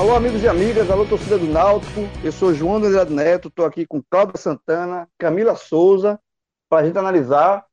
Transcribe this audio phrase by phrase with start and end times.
[0.00, 2.00] Alô, amigos e amigas, alô, torcida do Náutico.
[2.24, 6.18] Eu sou João Andrade Neto, estou aqui com Cláudia Santana, Camila Souza,
[6.70, 7.66] para a gente analisar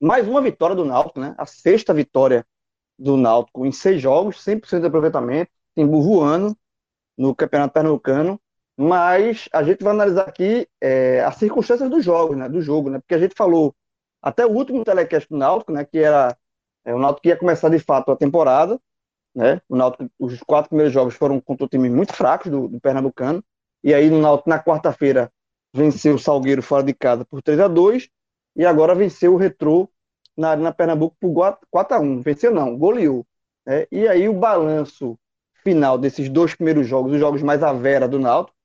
[0.00, 1.34] mais uma vitória do Náutico, né?
[1.36, 2.46] A sexta vitória
[2.98, 6.56] do Náutico em seis jogos, 100% de aproveitamento, Timbu voando
[7.14, 8.40] no Campeonato Pernambucano.
[8.74, 12.48] Mas a gente vai analisar aqui é, as circunstâncias do jogo, né?
[12.48, 13.00] Do jogo, né?
[13.00, 13.76] Porque a gente falou
[14.22, 15.84] até o último telecast do Náutico, né?
[15.84, 16.34] Que era
[16.86, 18.80] é, o Náutico ia começar de fato a temporada
[19.34, 19.60] né?
[19.68, 23.44] O Náutico, os quatro primeiros jogos foram contra times muito fracos do, do Pernambucano.
[23.82, 25.32] E aí, no Náutico, na quarta-feira,
[25.74, 28.08] venceu o Salgueiro fora de casa por 3 a 2
[28.56, 29.88] e agora venceu o Retrô
[30.36, 33.26] na Arena Pernambuco por 4 a 1 Venceu não, goleou.
[33.66, 33.86] Né?
[33.90, 35.18] E aí, o balanço
[35.62, 38.56] final desses dois primeiros jogos, os jogos mais à vera do Náutico,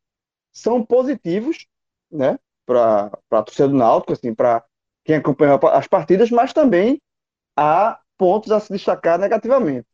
[0.52, 1.68] são positivos,
[2.10, 2.40] né?
[2.66, 4.64] Para a torcida do Náutico, assim, para
[5.04, 7.00] quem acompanha as partidas, mas também
[7.56, 9.86] há pontos a se destacar negativamente.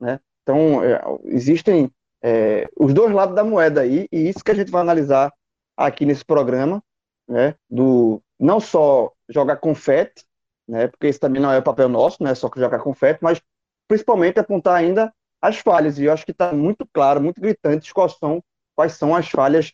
[0.00, 0.18] Né?
[0.42, 1.90] Então, é, existem
[2.22, 5.32] é, os dois lados da moeda aí, e isso que a gente vai analisar
[5.76, 6.82] aqui nesse programa,
[7.28, 7.54] né?
[7.68, 10.24] do não só jogar confete,
[10.66, 10.88] né?
[10.88, 13.40] porque esse também não é o papel nosso, não é só jogar confete, mas
[13.86, 18.12] principalmente apontar ainda as falhas, e eu acho que está muito claro, muito gritante quais
[18.18, 18.42] são,
[18.76, 19.72] quais são as falhas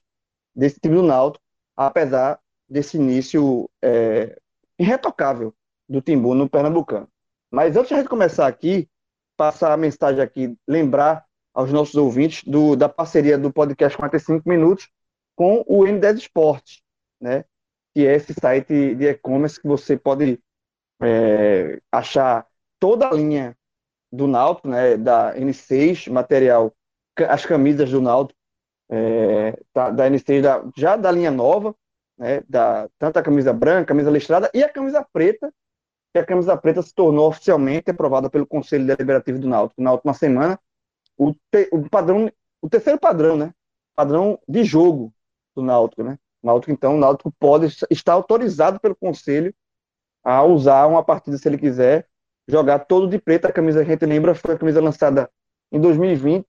[0.55, 1.45] desse time do Náutico,
[1.77, 4.39] apesar desse início é,
[4.79, 5.55] irretocável
[5.89, 7.09] do Timbu no Pernambucano.
[7.51, 8.89] Mas antes de a gente começar aqui,
[9.37, 11.25] passar a mensagem aqui, lembrar
[11.55, 14.89] aos nossos ouvintes do, da parceria do podcast 45 Minutos
[15.35, 16.83] com o N10 Esportes,
[17.21, 17.45] né?
[17.95, 20.39] que é esse site de e-commerce que você pode
[21.01, 22.47] é, achar
[22.79, 23.57] toda a linha
[24.13, 26.75] do Náutico, né, da N6, material,
[27.29, 28.39] as camisas do Náutico,
[28.91, 31.75] é, da, da N6, da, já da linha nova,
[32.19, 35.53] né, da, tanto a camisa branca, camisa listrada e a camisa preta,
[36.17, 40.15] que a camisa preta se tornou oficialmente aprovada pelo Conselho Deliberativo do Náutico na última
[40.15, 40.59] semana,
[41.17, 42.33] o, te, o padrão,
[42.63, 43.53] o terceiro padrão, né?
[43.95, 45.13] Padrão de jogo
[45.55, 46.19] do Náutico, né?
[46.43, 49.55] Náutico, então, o Náutico pode estar autorizado pelo Conselho
[50.25, 52.09] a usar uma partida, se ele quiser,
[52.49, 53.47] jogar todo de preto.
[53.47, 55.31] A camisa, a gente lembra, foi a camisa lançada
[55.71, 56.47] em 2020,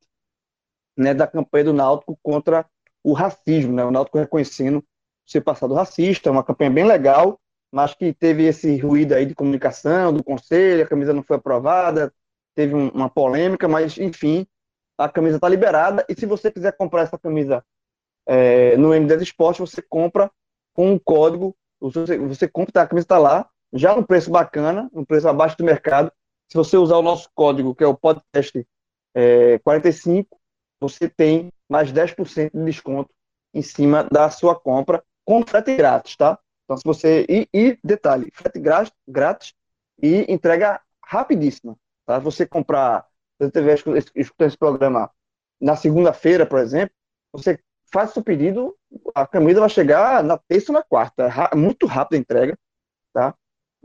[0.95, 2.65] né, da campanha do Náutico contra
[3.03, 3.83] o racismo, né?
[3.83, 4.83] O Náutico reconhecendo
[5.25, 7.39] ser passado racista, uma campanha bem legal,
[7.71, 12.13] mas que teve esse ruído aí de comunicação do conselho, a camisa não foi aprovada,
[12.55, 14.47] teve um, uma polêmica, mas enfim,
[14.97, 17.63] a camisa está liberada e se você quiser comprar essa camisa
[18.25, 20.31] é, no M10 Esporte, você compra
[20.73, 24.89] com um código, você, você compra, tá, a camisa está lá, já no preço bacana,
[24.93, 26.11] no preço abaixo do mercado.
[26.49, 28.65] Se você usar o nosso código, que é o podcast
[29.13, 30.39] é, 45,
[30.79, 33.09] você tem mais 10% de desconto
[33.53, 36.39] em cima da sua compra com frete grátis, tá?
[36.67, 37.25] Então, se você.
[37.29, 39.53] E, e detalhe, frete grátis, grátis
[40.03, 41.77] e entrega rapidíssima.
[42.05, 42.19] Tá?
[42.19, 43.07] Você comprar.
[43.37, 43.73] Se você estiver
[44.15, 45.09] escutando esse programa
[45.61, 46.93] na segunda-feira, por exemplo,
[47.31, 47.57] você
[47.91, 48.75] faz seu pedido,
[49.15, 51.29] a camisa vai chegar na terça ou na quarta.
[51.55, 52.59] Muito rápida a entrega.
[53.13, 53.33] Tá?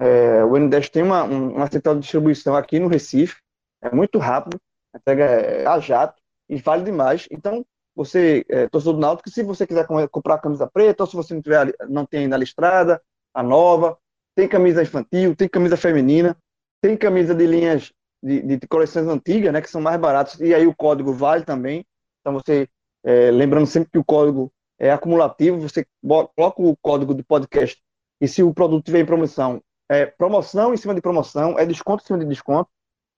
[0.01, 3.41] É, o N10 tem uma, uma central de distribuição aqui no Recife.
[3.81, 4.61] É muito rápido.
[4.93, 7.29] A entrega é a jato e vale demais.
[7.31, 11.17] Então, você, é, torcedor do Náutico, se você quiser comprar a camisa preta, ou se
[11.17, 13.03] você não, tiver, não tem ainda listrada,
[13.35, 13.99] a nova,
[14.35, 16.37] tem camisa infantil, tem camisa feminina,
[16.81, 17.93] tem camisa de linhas
[18.23, 21.85] de, de coleções antigas, né, que são mais baratas, e aí o código vale também.
[22.21, 22.69] Então você,
[23.05, 27.81] é, lembrando sempre que o código é acumulativo, você coloca o código do podcast,
[28.21, 32.03] e se o produto tiver em promoção, é promoção em cima de promoção, é desconto
[32.03, 32.71] em cima de desconto.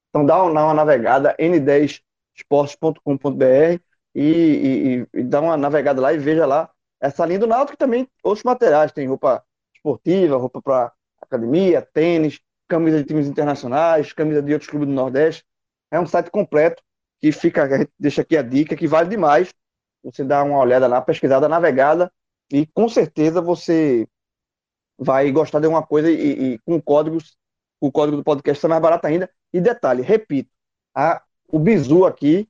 [0.09, 3.81] Então dá uma, uma navegada, n10esportes.com.br,
[4.15, 6.71] e, e, e dá uma navegada lá e veja lá
[7.01, 9.45] essa linha do Náutico também outros materiais, tem roupa
[9.75, 15.45] esportiva, roupa para academia, tênis, camisa de times internacionais, camisa de outros clubes do Nordeste.
[15.91, 16.83] É um site completo
[17.21, 17.69] que fica,
[17.99, 19.53] deixa aqui a dica que vale demais.
[20.03, 22.11] Você dá uma olhada lá, pesquisada, navegada
[22.51, 24.07] e com certeza você
[24.99, 27.37] vai gostar de uma coisa e, e com códigos
[27.81, 29.29] o código do podcast está mais barato ainda.
[29.53, 30.51] E detalhe, repito,
[30.95, 32.49] a, o bizu aqui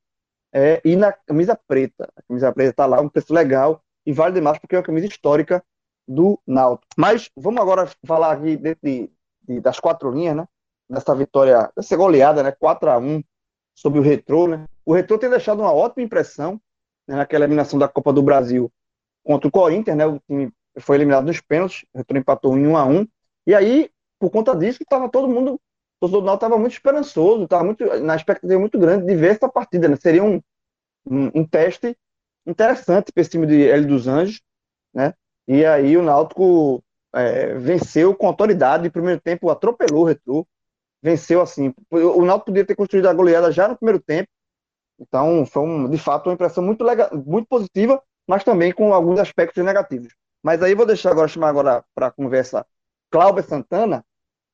[0.54, 2.08] é ir na camisa preta.
[2.16, 5.06] A camisa preta está lá, um preço legal e vale demais porque é uma camisa
[5.06, 5.62] histórica
[6.06, 6.86] do Náutico.
[6.96, 9.10] Mas vamos agora falar aqui de, de,
[9.42, 10.48] de, das quatro linhas, né?
[10.88, 12.52] Nessa vitória, dessa goleada, né?
[12.52, 13.22] 4 a 1
[13.74, 14.66] sobre o Retrô, né?
[14.84, 16.60] O Retrô tem deixado uma ótima impressão
[17.08, 18.70] né, naquela eliminação da Copa do Brasil
[19.24, 20.06] contra o Corinthians, né?
[20.06, 23.08] O time foi eliminado nos pênaltis, o Retrô empatou em 1 a 1
[23.46, 23.90] E aí,
[24.20, 25.58] por conta disso, estava todo mundo,
[26.08, 29.88] torcedor do estava muito esperançoso, estava muito, na expectativa muito grande de ver essa partida,
[29.88, 29.96] né?
[29.96, 30.40] Seria um,
[31.06, 31.96] um, um teste
[32.46, 34.42] interessante para esse time de L dos Anjos,
[34.92, 35.14] né?
[35.46, 40.46] E aí o Náutico é, venceu com autoridade, no primeiro tempo atropelou o Retrô,
[41.02, 41.74] venceu assim.
[41.90, 44.28] O Náutico podia ter construído a goleada já no primeiro tempo,
[44.98, 49.18] então foi um, de fato uma impressão muito legal, muito positiva, mas também com alguns
[49.18, 50.14] aspectos negativos.
[50.42, 52.66] Mas aí vou deixar agora chamar agora para conversa
[53.10, 54.04] Cláudio Santana.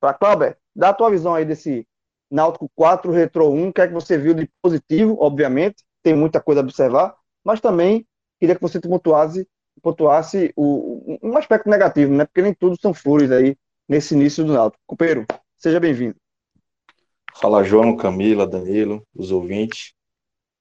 [0.00, 1.86] Para Cláudio, dá a tua visão aí desse
[2.30, 6.40] Náutico 4 Retro 1, o que é que você viu de positivo, obviamente, tem muita
[6.40, 7.14] coisa a observar,
[7.44, 8.06] mas também
[8.38, 9.46] queria que você pontuasse,
[9.82, 12.24] pontuasse o, um aspecto negativo, né?
[12.24, 13.56] Porque nem tudo são flores aí
[13.88, 14.82] nesse início do Náutico.
[14.86, 15.26] Copeiro,
[15.56, 16.16] seja bem-vindo.
[17.36, 19.92] Fala, João, Camila, Danilo, os ouvintes.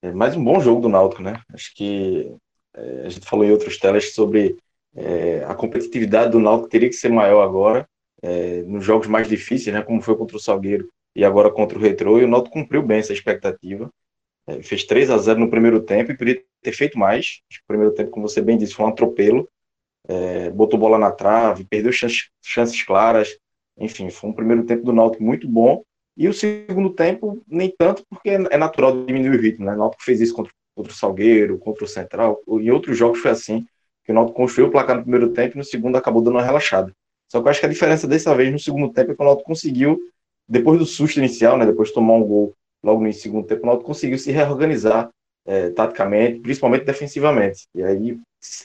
[0.02, 1.42] É mais um bom jogo do Náutico, né?
[1.54, 2.36] Acho que
[2.74, 4.58] é, a gente falou em outros telas sobre
[4.96, 7.88] é, a competitividade do Náutico teria que ser maior agora,
[8.22, 9.82] é, nos jogos mais difíceis, né?
[9.82, 13.00] Como foi contra o Salgueiro e agora contra o Retrô, e o Náutico cumpriu bem
[13.00, 13.90] essa expectativa.
[14.48, 17.42] É, fez 3 a 0 no primeiro tempo e poderia ter feito mais.
[17.64, 19.48] O primeiro tempo, como você bem disse, foi um atropelo.
[20.08, 23.38] É, botou bola na trave, perdeu chances, chances claras.
[23.78, 25.84] Enfim, foi um primeiro tempo do Náutico muito bom.
[26.18, 29.66] E o segundo tempo, nem tanto, porque é natural diminuir o ritmo.
[29.66, 29.74] Né?
[29.74, 32.42] O Náutico fez isso contra, contra o Salgueiro, contra o Central.
[32.48, 33.66] Em outros jogos foi assim,
[34.04, 36.44] que o Náutico construiu o placar no primeiro tempo e no segundo acabou dando uma
[36.44, 36.94] relaxada.
[37.30, 39.26] Só que eu acho que a diferença dessa vez no segundo tempo é que o
[39.26, 40.00] Náutico conseguiu,
[40.48, 43.66] depois do susto inicial, né, depois de tomar um gol logo no segundo tempo, o
[43.68, 45.10] Náutico conseguiu se reorganizar
[45.46, 47.68] é, taticamente, principalmente defensivamente.
[47.76, 48.18] E aí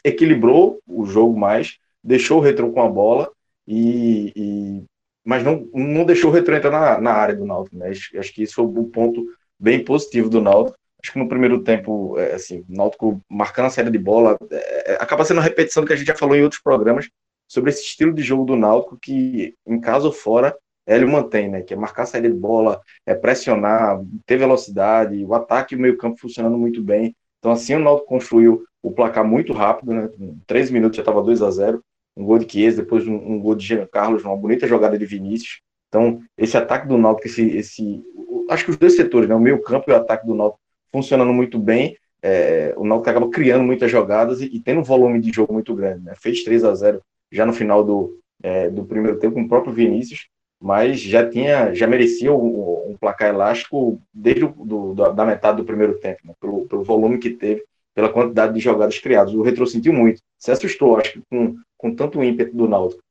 [0.03, 3.31] equilibrou o jogo mais, deixou o Retro com a bola,
[3.67, 4.85] e, e
[5.25, 7.77] mas não, não deixou o Retro entrar na, na área do Náutico.
[7.77, 7.89] Né?
[7.89, 9.25] Acho, acho que isso foi um ponto
[9.59, 10.79] bem positivo do Náutico.
[11.03, 14.93] Acho que no primeiro tempo, é, assim, o Náutico marcando a saída de bola, é,
[14.93, 17.09] é, acaba sendo uma repetição do que a gente já falou em outros programas
[17.55, 21.63] sobre esse estilo de jogo do Náutico que, em casa ou fora, Hélio mantém, né?
[21.63, 26.19] Que é marcar saída de bola, é pressionar, ter velocidade, o ataque e o meio-campo
[26.19, 27.15] funcionando muito bem.
[27.39, 30.11] Então, assim, o Náutico construiu o placar muito rápido, né?
[30.19, 31.81] Em 13 minutos já estava 2 a 0
[32.17, 35.07] Um gol de Chiesa, depois um, um, gol de Jean Carlos, uma bonita jogada de
[35.07, 35.61] Vinícius.
[35.89, 38.03] Então, esse ataque do Náutico, esse, esse,
[38.51, 39.35] acho que os dois setores, né?
[39.37, 40.61] O meio-campo e o ataque do Náutico
[40.91, 41.97] funcionando muito bem.
[42.21, 45.73] É, o Náutico acaba criando muitas jogadas e, e, tendo um volume de jogo muito
[45.73, 46.15] grande, né?
[46.17, 47.01] Fez 3 a 0
[47.31, 50.29] já no final do, é, do primeiro tempo com o próprio Vinícius
[50.65, 55.65] mas já tinha, já merecia um, um placar elástico desde o, do, da metade do
[55.65, 56.33] primeiro tempo, né?
[56.41, 57.63] pelo, pelo, volume que teve,
[57.95, 59.35] pela quantidade de jogadas criadas.
[59.35, 63.03] O Retro sentiu muito, se assustou, acho que com, com tanto ímpeto do Náutico.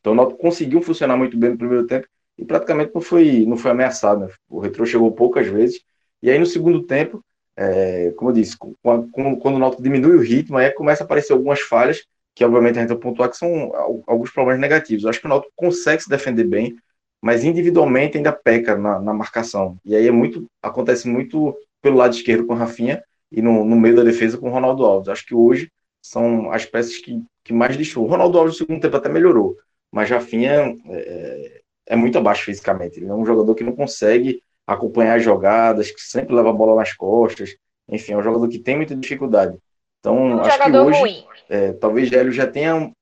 [0.00, 3.56] Então o Náutico conseguiu funcionar muito bem no primeiro tempo e praticamente não foi, não
[3.56, 4.26] foi ameaçado.
[4.26, 4.32] Né?
[4.48, 5.80] O Retro chegou poucas vezes,
[6.20, 7.24] e aí no segundo tempo,
[7.56, 11.34] é, como eu disse, quando, quando o Náutico diminui o ritmo, aí começa a aparecer
[11.34, 12.04] algumas falhas,
[12.34, 13.72] que obviamente a gente vai pontuar que são
[14.06, 15.04] alguns problemas negativos.
[15.04, 16.76] Eu acho que o Náutico consegue se defender bem,
[17.22, 19.78] mas individualmente ainda peca na, na, marcação.
[19.84, 23.76] E aí é muito, acontece muito pelo lado esquerdo com o Rafinha e no, no
[23.76, 25.08] meio da defesa com o Ronaldo Alves.
[25.08, 25.70] Acho que hoje
[26.02, 28.04] são as peças que, que mais deixou.
[28.04, 29.56] O Ronaldo Alves no segundo tempo até melhorou,
[29.90, 32.98] mas Rafinha é, é muito abaixo fisicamente.
[32.98, 36.76] Ele é um jogador que não consegue acompanhar as jogadas, que sempre leva a bola
[36.76, 37.56] nas costas.
[37.88, 39.56] Enfim, é um jogador que tem muita dificuldade.
[40.04, 42.92] Então, um acho que hoje, é, talvez Hélio já tenha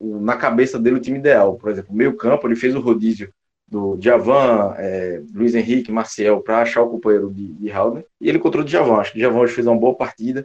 [0.00, 1.54] na cabeça dele o time ideal.
[1.54, 3.32] Por exemplo, meio campo, ele fez o rodízio
[3.68, 8.38] do Javan, é, Luiz Henrique, Marcel, para achar o companheiro de, de Halden, e ele
[8.38, 8.96] encontrou o Javan.
[8.96, 10.44] Acho que o Javan hoje fez uma boa partida,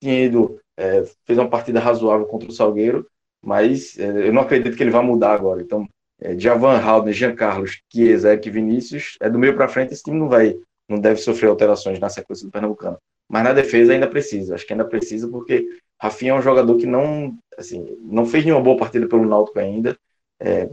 [0.00, 3.06] tinha ido, é, fez uma partida razoável contra o Salgueiro,
[3.44, 5.60] mas é, eu não acredito que ele vá mudar agora.
[5.60, 5.86] Então,
[6.22, 10.18] é, Javan, Halden, Jean Carlos, Chiesa, Eric Vinícius, é do meio para frente, esse time
[10.18, 10.56] não vai,
[10.88, 12.96] não deve sofrer alterações na sequência do Pernambucano
[13.30, 14.56] mas na defesa ainda precisa.
[14.56, 15.64] Acho que ainda precisa porque
[16.02, 19.96] Rafinha é um jogador que não, assim, não fez nenhuma boa partida pelo Náutico ainda.
[20.40, 20.68] É,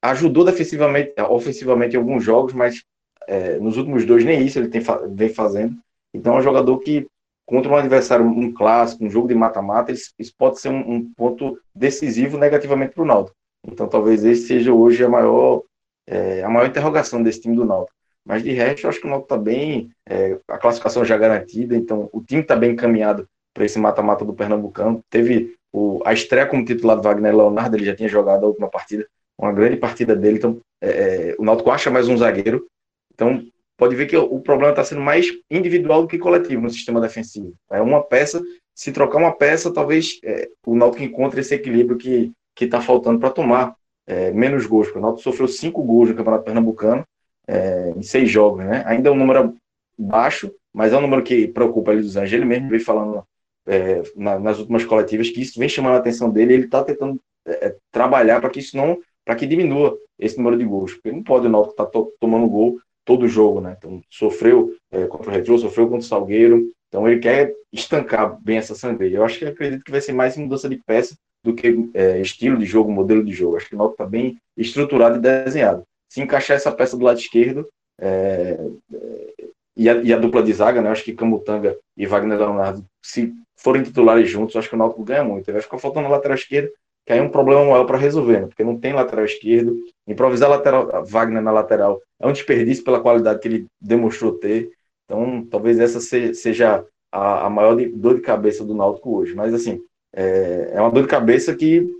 [0.00, 2.84] ajudou defensivamente, ofensivamente em alguns jogos, mas
[3.26, 4.80] é, nos últimos dois nem isso ele tem,
[5.12, 5.76] vem fazendo.
[6.14, 7.04] Então é um jogador que
[7.44, 11.58] contra um adversário, um clássico, um jogo de mata-mata, isso, pode ser um, um, ponto
[11.74, 13.36] decisivo negativamente para o Náutico.
[13.66, 15.64] Então talvez esse seja hoje a maior,
[16.06, 17.97] é, a maior interrogação desse time do Náutico.
[18.28, 21.74] Mas de resto, eu acho que o Náutico está bem, é, a classificação já garantida,
[21.74, 25.02] então o time está bem encaminhado para esse mata-mata do Pernambucano.
[25.08, 28.68] Teve o, a estreia como titular do Wagner Leonardo, ele já tinha jogado a última
[28.68, 29.08] partida,
[29.38, 30.36] uma grande partida dele.
[30.36, 32.66] Então, é, é o Náutico acha mais um zagueiro.
[33.14, 33.42] Então,
[33.78, 37.54] pode ver que o problema está sendo mais individual do que coletivo no sistema defensivo.
[37.70, 38.42] É uma peça,
[38.74, 42.30] se trocar uma peça, talvez é, o Náutico encontre esse equilíbrio que
[42.60, 43.74] está faltando para tomar
[44.06, 44.94] é, menos gols.
[44.94, 47.06] O Náutico sofreu cinco gols no Campeonato Pernambucano
[47.48, 48.82] é, em seis jogos, né?
[48.86, 49.56] Ainda é um número
[49.98, 52.34] baixo, mas é um número que preocupa ele dos Anjos.
[52.34, 53.24] Ele mesmo veio falando
[53.66, 56.54] é, na, nas últimas coletivas que isso vem chamando a atenção dele.
[56.54, 60.64] Ele está tentando é, trabalhar para que isso não, para que diminua esse número de
[60.64, 60.94] gols.
[60.94, 63.74] Porque não pode o Náutico estar tá to, tomando gol todo jogo, né?
[63.78, 68.58] Então, sofreu é, contra o Retro, sofreu contra o Salgueiro, então ele quer estancar bem
[68.58, 69.16] essa sandeia.
[69.16, 72.58] Eu acho que acredito que vai ser mais mudança de peça do que é, estilo
[72.58, 73.56] de jogo, modelo de jogo.
[73.56, 75.84] Acho que o Náutico está bem estruturado e desenhado.
[76.08, 77.68] Se encaixar essa peça do lado esquerdo
[78.00, 78.58] é,
[78.92, 79.34] é,
[79.76, 80.90] e, a, e, a, dupla de zaga, né?
[80.90, 85.24] Acho que Camutanga e Wagner Leonardo, se forem titulares juntos, acho que o Náutico ganha
[85.24, 85.52] muito.
[85.52, 86.70] Vai ficar faltando na lateral esquerda
[87.08, 88.46] que aí é um problema maior para resolver, né?
[88.48, 89.74] porque não tem lateral esquerdo.
[90.06, 94.70] Improvisar lateral, Wagner na lateral é um desperdício pela qualidade que ele demonstrou ter.
[95.06, 99.34] Então, talvez essa seja a, a maior dor de cabeça do Náutico hoje.
[99.34, 99.80] Mas, assim,
[100.14, 101.90] é, é uma dor de cabeça que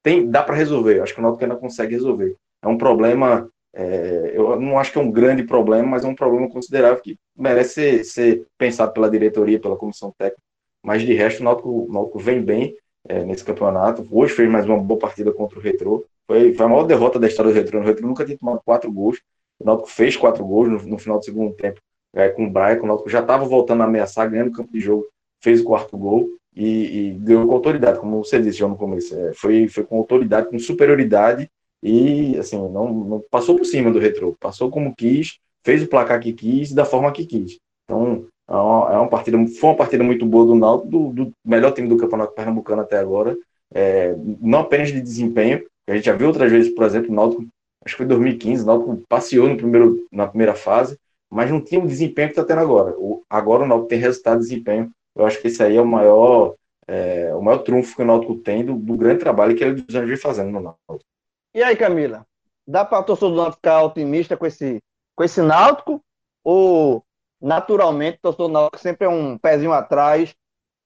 [0.00, 1.00] tem, dá para resolver.
[1.00, 2.36] Acho que o Náutico ainda consegue resolver.
[2.62, 6.14] É um problema, é, eu não acho que é um grande problema, mas é um
[6.14, 10.42] problema considerável que merece ser, ser pensado pela diretoria, pela comissão técnica.
[10.84, 12.76] Mas, de resto, o Náutico, o Náutico vem bem
[13.08, 14.06] é, nesse campeonato.
[14.10, 16.04] Hoje fez mais uma boa partida contra o Retro.
[16.26, 17.78] Foi, foi a maior derrota da história do Retro.
[17.78, 19.20] O Retro nunca tinha tomado quatro gols.
[19.58, 21.80] O Náutico fez quatro gols no, no final do segundo tempo
[22.14, 22.82] é, com o Brian.
[22.82, 25.06] O Náutico já estava voltando a ameaçar, ganhando o campo de jogo,
[25.40, 29.16] fez o quarto gol e, e ganhou com autoridade, como você disse já no começo.
[29.18, 31.50] É, foi, foi com autoridade, com superioridade
[31.82, 34.36] e assim não, não passou por cima do Retro.
[34.40, 37.58] Passou como quis, fez o placar que quis, da forma que quis.
[37.84, 41.32] Então, é uma, é uma, partida, foi uma partida muito boa do Náutico, do, do
[41.44, 43.36] melhor time do Campeonato Pernambucano até agora,
[43.74, 47.46] é, não apenas de desempenho, a gente já viu outras vezes, por exemplo, o Náutico,
[47.84, 50.98] acho que foi em 2015, o Náutico passeou no primeiro, na primeira fase,
[51.30, 52.94] mas não tinha o desempenho que está tendo agora.
[52.98, 55.86] O, agora o Náutico tem resultado de desempenho, eu acho que esse aí é o
[55.86, 56.54] maior,
[56.86, 59.94] é, o maior trunfo que o Náutico tem do, do grande trabalho que ele dos
[59.94, 61.11] anos vem fazendo no Náutico.
[61.54, 62.26] E aí, Camila,
[62.66, 64.82] dá para o torcedor do Náutico ficar otimista com esse,
[65.14, 66.02] com esse Náutico
[66.42, 67.04] ou
[67.40, 70.34] naturalmente, o torcedor náutico sempre é um pezinho atrás.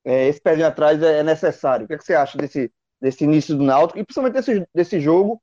[0.04, 1.84] É, esse pezinho atrás é, necessário.
[1.84, 5.00] O que, é que, você acha desse, desse início do Náutico e principalmente desse, desse
[5.00, 5.42] jogo,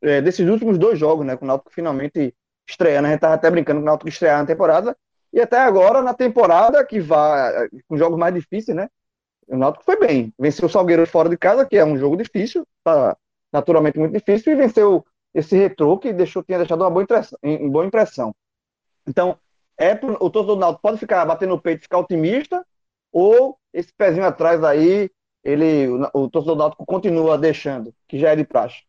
[0.00, 1.36] é, desses últimos dois jogos, né?
[1.36, 2.34] Com o Náutico finalmente
[2.68, 3.06] estreando.
[3.06, 4.96] A gente estava até brincando com o Náutico estrear na temporada.
[5.32, 8.88] E até agora, na temporada, que vai com jogos mais difíceis, né?
[9.48, 10.32] O Náutico foi bem.
[10.38, 13.16] Venceu o Salgueiro fora de casa, que é um jogo difícil, tá
[13.54, 17.38] naturalmente muito difícil, e venceu esse retrô que deixou, tinha deixado uma boa impressão.
[17.40, 18.34] Uma boa impressão.
[19.06, 19.38] Então,
[19.78, 22.66] é o torcedor do Náutico pode ficar batendo no peito, ficar otimista,
[23.12, 25.08] ou esse pezinho atrás aí,
[25.42, 28.82] ele, o, o torcedor do Náutico continua deixando, que já é de praxe.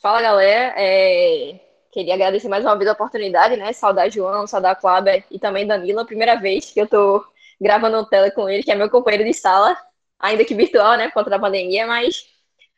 [0.00, 0.74] Fala, galera.
[0.76, 1.60] É...
[1.90, 3.72] Queria agradecer mais uma vez a oportunidade, né?
[3.72, 6.04] Saudar João, saudar Cláudia e também Danilo.
[6.04, 7.24] Primeira vez que eu tô
[7.58, 9.74] gravando tela com ele, que é meu companheiro de sala,
[10.18, 11.08] ainda que virtual, né?
[11.08, 12.35] Por conta da pandemia, mas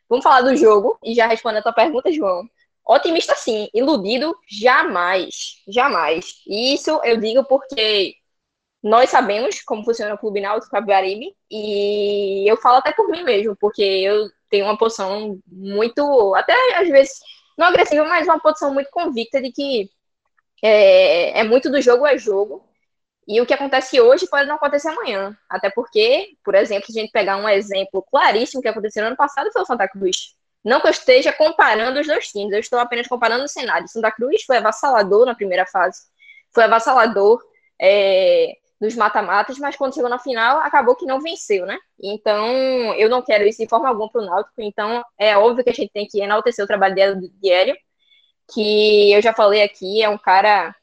[0.09, 2.43] vamos falar do jogo e já responder a tua pergunta, João.
[2.85, 6.25] Otimista sim, iludido jamais, jamais.
[6.47, 8.15] Isso eu digo porque
[8.81, 13.55] nós sabemos como funciona o Clube Náutico Capibaribe e eu falo até por mim mesmo,
[13.59, 17.19] porque eu tenho uma posição muito, até às vezes,
[17.57, 19.89] não agressiva, mas uma posição muito convicta de que
[20.63, 22.68] é, é muito do jogo a jogo
[23.29, 25.37] e o que acontece hoje pode não acontecer amanhã.
[25.47, 29.15] Até porque, por exemplo, se a gente pegar um exemplo claríssimo que aconteceu no ano
[29.15, 30.35] passado foi o Santa Cruz.
[30.65, 33.87] Não que eu esteja comparando os dois times, eu estou apenas comparando o cenário.
[33.87, 36.01] Santa Cruz foi avassalador na primeira fase,
[36.51, 37.39] foi avassalador
[37.79, 41.77] é, nos mata-matas, mas quando chegou na final, acabou que não venceu, né?
[42.01, 42.47] Então,
[42.95, 45.73] eu não quero isso de forma alguma para o Náutico, então é óbvio que a
[45.73, 47.77] gente tem que enaltecer o trabalho de Hélio,
[48.51, 50.75] que eu já falei aqui, é um cara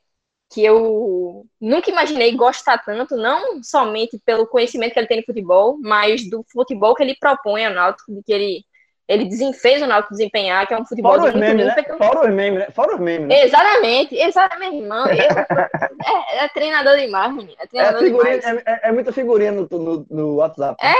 [0.50, 5.78] que eu nunca imaginei gostar tanto, não somente pelo conhecimento que ele tem no futebol,
[5.80, 8.64] mas do futebol que ele propõe ao Náutico, de que ele
[9.08, 11.84] ele desenfez o Náutico desempenhar, que é um futebol Fora de muito memes, Né?
[11.96, 12.66] Fora os memes, né?
[12.72, 13.44] Fora os memes, né?
[13.44, 15.06] Exatamente, exatamente, irmão.
[15.06, 15.14] Eu,
[16.34, 17.56] é, é, treinador demais, menino.
[17.60, 18.62] É, treinador é, figurinha, demais.
[18.66, 20.76] É, é, é, muita figurinha no, no, no WhatsApp.
[20.82, 20.92] Né?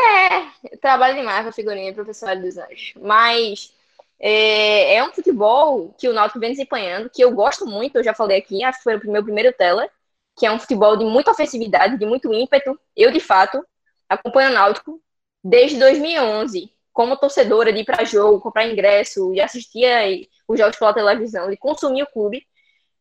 [0.73, 2.95] É, trabalho demais com a figurinha, professor dos Anjos.
[3.00, 3.73] Mas
[4.18, 8.14] é, é um futebol que o Náutico vem desempenhando, que eu gosto muito, eu já
[8.14, 9.88] falei aqui, acho que foi o meu primeiro tela,
[10.37, 12.78] que é um futebol de muita ofensividade, de muito ímpeto.
[12.94, 13.64] Eu, de fato,
[14.08, 15.00] acompanho o Náutico
[15.42, 19.87] desde 2011 como torcedora de ir para jogo, comprar ingresso e assistir
[20.49, 22.46] os jogos pela televisão, de consumir o clube.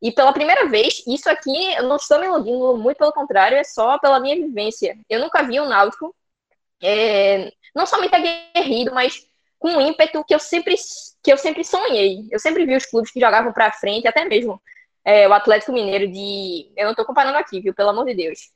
[0.02, 3.64] E pela primeira vez, isso aqui, eu não estou me iludindo, muito pelo contrário, é
[3.64, 4.98] só pela minha vivência.
[5.10, 6.14] Eu nunca vi um Náutico,
[6.84, 9.26] é, não somente aguerrido, mas
[9.60, 10.76] com um ímpeto que eu sempre
[11.24, 12.28] que eu sempre sonhei.
[12.32, 14.62] Eu sempre vi os clubes que jogavam para frente, até mesmo
[15.04, 18.52] é, o Atlético Mineiro de, eu não estou comparando aqui, viu, pelo amor de Deus.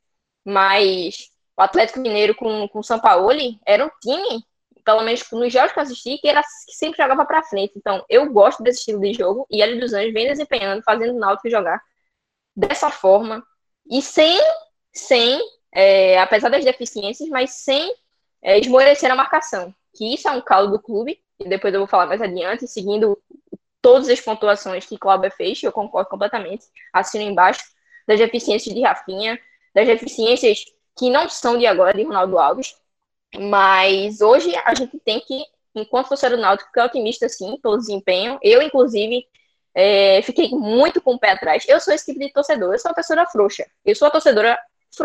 [0.46, 3.32] Mas o Atlético Mineiro com com o São Paulo
[3.66, 4.44] era um time,
[4.86, 7.74] pelo menos nos jogos que eu assisti, que era que sempre jogava para frente.
[7.78, 11.20] Então, eu gosto desse estilo de jogo e Hélio dos Anjos vem desempenhando, fazendo o
[11.20, 11.82] Náutico jogar
[12.56, 13.44] dessa forma
[13.90, 14.40] e sem
[14.94, 15.40] sem
[15.74, 17.94] é, apesar das deficiências, mas sem
[18.42, 19.74] é, esmorecer a marcação.
[19.96, 23.18] Que isso é um caldo do clube, e depois eu vou falar mais adiante, seguindo
[23.82, 27.64] todas as pontuações que Cláudia fez, eu concordo completamente, assino embaixo,
[28.08, 29.40] das deficiências de Rafinha,
[29.74, 30.66] das deficiências
[30.98, 32.76] que não são de agora, de Ronaldo Alves,
[33.38, 35.44] mas hoje a gente tem que,
[35.76, 38.40] enquanto torcedor do Náutico, ficar otimista sim pelo desempenho.
[38.42, 39.26] Eu, inclusive,
[39.76, 41.64] é, fiquei muito com o pé atrás.
[41.68, 43.66] Eu sou esse tipo de torcedor, eu sou uma torcedora frouxa.
[43.86, 44.58] Eu sou uma torcedora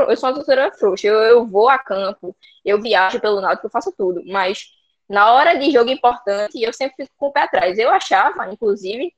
[0.09, 1.07] eu sou uma torcedora frouxa.
[1.07, 4.23] Eu, eu vou a campo, eu viajo pelo Náutico, eu faço tudo.
[4.27, 4.67] Mas
[5.09, 7.79] na hora de jogo importante, eu sempre fico com o pé atrás.
[7.79, 9.13] Eu achava, inclusive,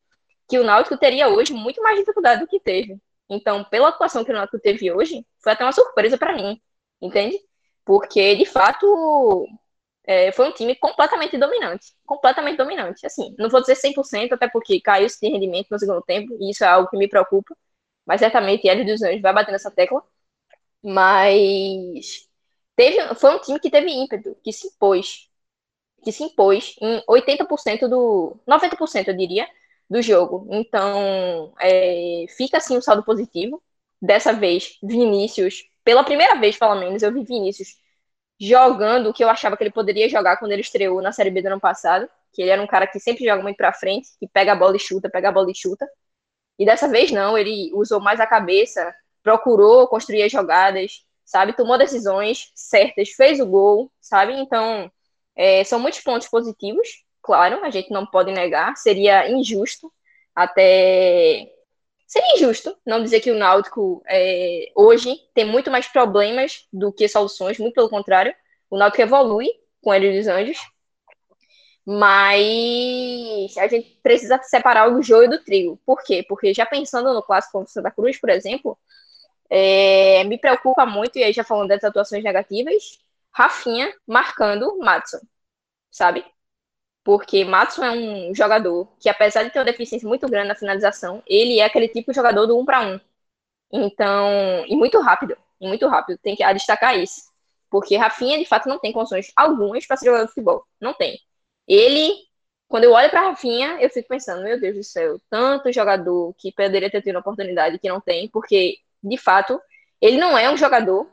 [0.48, 2.98] que o Náutico teria hoje muito mais dificuldade do que teve.
[3.28, 6.60] Então, pela atuação que o Náutico teve hoje, foi até uma surpresa para mim,
[7.00, 7.38] entende?
[7.84, 9.46] Porque, de fato,
[10.06, 11.92] é, foi um time completamente dominante.
[12.06, 13.04] Completamente dominante.
[13.06, 16.64] Assim, não vou dizer 100%, até porque caiu esse rendimento no segundo tempo, e isso
[16.64, 17.56] é algo que me preocupa.
[18.06, 20.02] Mas certamente Hélio dos Anjos vai bater nessa tecla.
[20.82, 22.28] Mas
[22.76, 25.28] teve, foi um time que teve ímpeto, que se impôs.
[26.04, 28.38] Que se impôs em 80% do.
[28.46, 29.48] 90%, eu diria,
[29.90, 30.48] do jogo.
[30.52, 33.62] Então, é, fica assim um saldo positivo.
[34.00, 37.76] Dessa vez, Vinícius, pela primeira vez, pelo menos, eu vi Vinícius
[38.40, 41.42] jogando o que eu achava que ele poderia jogar quando ele estreou na Série B
[41.42, 42.08] do ano passado.
[42.32, 44.76] Que ele era um cara que sempre joga muito pra frente, que pega a bola
[44.76, 45.88] e chuta, pega a bola e chuta.
[46.58, 48.94] E dessa vez não, ele usou mais a cabeça,
[49.26, 51.52] procurou construir as jogadas, sabe?
[51.52, 54.32] Tomou decisões certas, fez o gol, sabe?
[54.34, 54.88] Então,
[55.34, 58.76] é, são muitos pontos positivos, claro, a gente não pode negar.
[58.76, 59.92] Seria injusto,
[60.32, 61.50] até.
[62.06, 67.08] Seria injusto não dizer que o Náutico é, hoje tem muito mais problemas do que
[67.08, 68.32] soluções, muito pelo contrário.
[68.70, 69.48] O Náutico evolui
[69.82, 70.58] com ele dos Anjos,
[71.84, 75.80] mas a gente precisa separar o joio do trigo.
[75.84, 76.24] Por quê?
[76.28, 78.78] Porque já pensando no clássico contra Santa Cruz, por exemplo,
[79.50, 82.98] é, me preocupa muito, e aí já falando das atuações negativas,
[83.32, 85.20] Rafinha marcando Matson,
[85.90, 86.24] sabe?
[87.04, 91.22] Porque Matson é um jogador que, apesar de ter uma deficiência muito grande na finalização,
[91.26, 93.00] ele é aquele tipo de jogador do um para um.
[93.72, 97.22] Então, e muito rápido, e muito rápido, tem que destacar isso.
[97.70, 100.64] Porque Rafinha, de fato, não tem condições algumas para ser jogador de futebol.
[100.80, 101.18] Não tem.
[101.68, 102.14] Ele,
[102.68, 106.52] quando eu olho para Rafinha, eu fico pensando, meu Deus do céu, tanto jogador que
[106.52, 109.60] poderia ter tido uma oportunidade que não tem, porque de fato,
[110.00, 111.10] ele não é um jogador.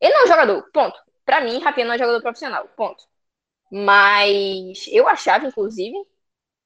[0.00, 0.98] Ele não é um jogador, ponto.
[1.24, 3.04] Para mim, Rafinha não é jogador profissional, ponto.
[3.70, 5.96] Mas eu achava, inclusive,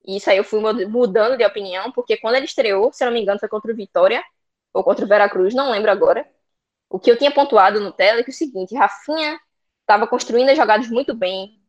[0.06, 3.20] e isso aí eu fui mudando de opinião, porque quando ele estreou, se não me
[3.20, 4.24] engano, foi contra o Vitória
[4.72, 6.28] ou contra o Veracruz, não lembro agora.
[6.88, 9.40] O que eu tinha pontuado no tela é que é o seguinte, Rafinha
[9.82, 11.60] estava construindo as jogadas muito bem,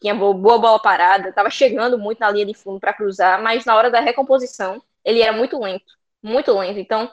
[0.00, 3.74] tinha boa bola parada, estava chegando muito na linha de fundo para cruzar, mas na
[3.76, 6.78] hora da recomposição ele era muito lento, muito lento.
[6.78, 7.10] Então,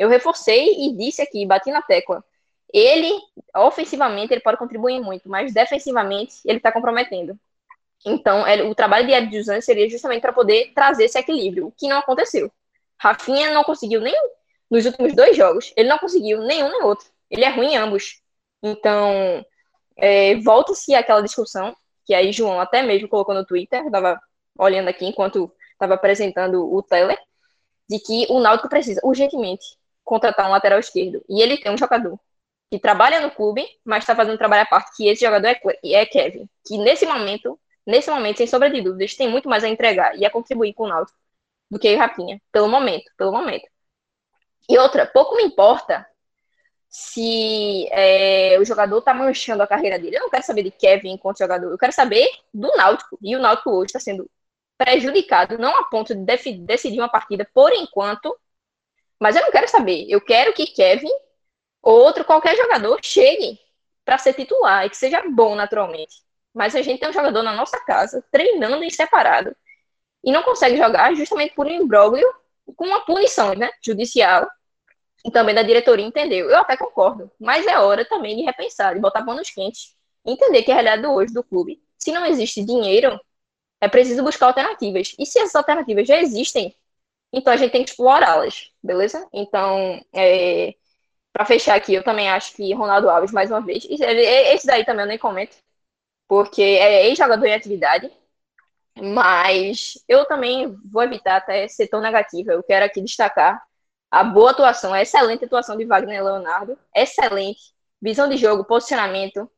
[0.00, 2.24] eu reforcei e disse aqui, bati na tecla.
[2.72, 3.12] Ele,
[3.54, 7.38] ofensivamente, ele pode contribuir muito, mas defensivamente, ele está comprometendo.
[8.06, 11.86] Então, ele, o trabalho de Ed seria justamente para poder trazer esse equilíbrio, o que
[11.86, 12.50] não aconteceu.
[12.98, 14.14] Rafinha não conseguiu nem
[14.70, 17.06] nos últimos dois jogos, ele não conseguiu nenhum nem outro.
[17.30, 18.22] Ele é ruim em ambos.
[18.62, 19.44] Então,
[19.98, 24.18] é, volta-se àquela discussão, que aí João até mesmo colocou no Twitter, estava
[24.58, 27.18] olhando aqui enquanto estava apresentando o Teller,
[27.86, 29.78] de que o Náutico precisa urgentemente
[30.10, 31.24] contratar um lateral esquerdo.
[31.28, 32.18] E ele tem um jogador
[32.70, 35.60] que trabalha no clube, mas está fazendo trabalho à parte, que esse jogador é,
[35.92, 39.68] é Kevin, que nesse momento, nesse momento, sem sombra de dúvidas, tem muito mais a
[39.68, 41.16] entregar e a contribuir com o Náutico
[41.70, 43.68] do que o Rapinha, pelo momento, pelo momento.
[44.68, 46.06] E outra, pouco me importa
[46.88, 50.16] se é, o jogador está manchando a carreira dele.
[50.16, 53.18] Eu não quero saber de Kevin enquanto jogador, eu quero saber do Náutico.
[53.22, 54.28] E o Náutico hoje está sendo
[54.76, 56.24] prejudicado, não a ponto de
[56.58, 58.36] decidir uma partida por enquanto,
[59.20, 60.06] mas eu não quero saber.
[60.08, 61.10] Eu quero que Kevin
[61.82, 63.58] ou outro qualquer jogador chegue
[64.04, 66.22] para ser titular e que seja bom naturalmente.
[66.54, 69.54] Mas a gente tem um jogador na nossa casa treinando em separado
[70.24, 72.26] e não consegue jogar justamente por um imbróglio
[72.76, 74.48] com uma punição, né, judicial
[75.24, 76.48] e também da diretoria entendeu.
[76.50, 80.70] Eu até concordo, mas é hora também de repensar, de botar panos quentes, entender que
[80.70, 83.18] a realidade hoje do clube, se não existe dinheiro,
[83.80, 85.14] é preciso buscar alternativas.
[85.18, 86.74] E se essas alternativas já existem,
[87.32, 89.26] então a gente tem que explorá-las, beleza?
[89.32, 90.74] Então, é,
[91.32, 95.04] para fechar aqui, eu também acho que Ronaldo Alves, mais uma vez, esse daí também
[95.04, 95.56] eu nem comento.
[96.28, 98.10] porque é ex-jogador em atividade,
[99.00, 102.52] mas eu também vou evitar até ser tão negativa.
[102.52, 103.62] Eu quero aqui destacar
[104.10, 107.60] a boa atuação, a excelente atuação de Wagner Leonardo, excelente
[108.02, 109.50] visão de jogo, posicionamento,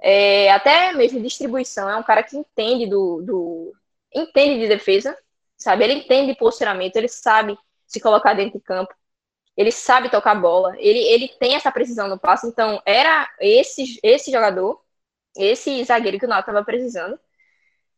[0.00, 1.88] é, até mesmo distribuição.
[1.90, 3.74] É um cara que entende do, do
[4.14, 5.16] entende de defesa,
[5.58, 5.84] sabe?
[5.84, 8.94] Ele entende de posicionamento, ele sabe se colocar dentro de campo,
[9.56, 12.46] ele sabe tocar bola, ele, ele tem essa precisão no passe.
[12.46, 14.82] Então era esse esse jogador,
[15.36, 17.18] esse zagueiro que o Náutico estava precisando.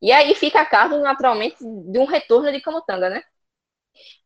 [0.01, 3.23] E aí fica a cargo naturalmente de um retorno de Camutanga, né?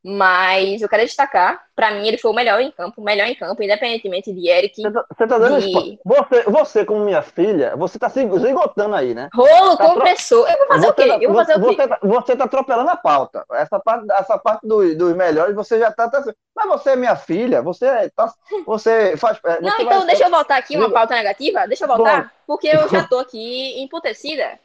[0.04, 3.36] Mas eu quero destacar, para mim ele foi o melhor em campo, o melhor em
[3.36, 4.82] campo, independentemente de Eric.
[4.82, 5.98] Você tá, você tá dando de...
[6.04, 9.28] você, você, como minha filha, você tá se esgotando aí, né?
[9.32, 10.48] Rolo tá compressor.
[10.50, 11.06] Eu vou fazer o quê?
[11.06, 11.88] Tá, eu vou fazer você, o quê?
[11.88, 13.44] Tá, você tá atropelando a pauta.
[13.52, 16.20] Essa parte, essa parte do, dos melhores você já tá, tá,
[16.56, 18.32] Mas você é minha filha, você tá,
[18.66, 19.38] você faz.
[19.44, 21.68] É, você Não, então vai, deixa eu voltar aqui uma pauta negativa.
[21.68, 22.30] Deixa eu voltar, Bom.
[22.44, 24.58] porque eu já tô aqui emputecida.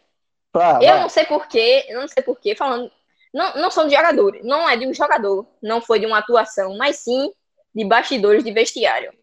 [0.51, 0.99] Tá, eu vai.
[1.01, 2.91] não sei porquê, não sei porquê, falando
[3.37, 6.75] não, não são de jogadores, não é de um jogador, não foi de uma atuação,
[6.75, 7.31] mas sim
[7.73, 9.13] de bastidores de vestiário.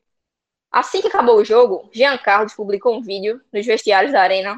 [0.70, 4.56] Assim que acabou o jogo, Jean Carlos publicou um vídeo nos vestiários da Arena.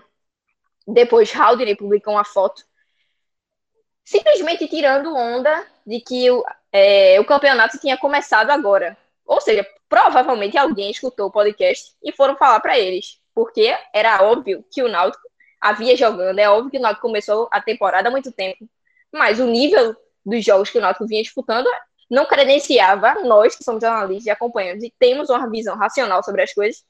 [0.87, 2.64] Depois, Haldane publicou uma foto,
[4.05, 8.95] simplesmente tirando onda de que o, é, o campeonato tinha começado agora.
[9.25, 14.62] Ou seja, provavelmente alguém escutou o podcast e foram falar para eles, porque era óbvio
[14.71, 15.27] que o Náutico
[15.59, 18.69] havia jogando, é óbvio que o Náutico começou a temporada há muito tempo
[19.16, 21.68] mas o nível dos jogos que o Náutico vinha disputando
[22.11, 26.52] não credenciava nós, que somos jornalistas e acompanhamos e temos uma visão racional sobre as
[26.52, 26.85] coisas,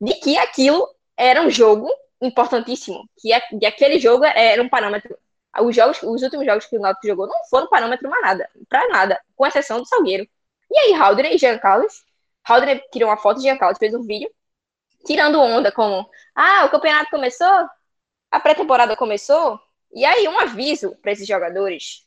[0.00, 0.86] de que aquilo
[1.16, 1.88] era um jogo
[2.20, 5.16] importantíssimo, que, aquele jogo era um parâmetro.
[5.60, 8.88] Os, jogos, os últimos jogos que o Náutico jogou não foram parâmetro para nada, para
[8.88, 10.28] nada, com exceção do Salgueiro.
[10.70, 12.04] E aí, Haldner e Jean Carlos,
[12.44, 14.30] Haldner tirou uma foto de Jean Carlos, fez um vídeo,
[15.06, 17.68] tirando onda como, ah, o campeonato começou,
[18.30, 19.58] a pré-temporada começou,
[19.96, 22.06] e aí, um aviso para esses jogadores.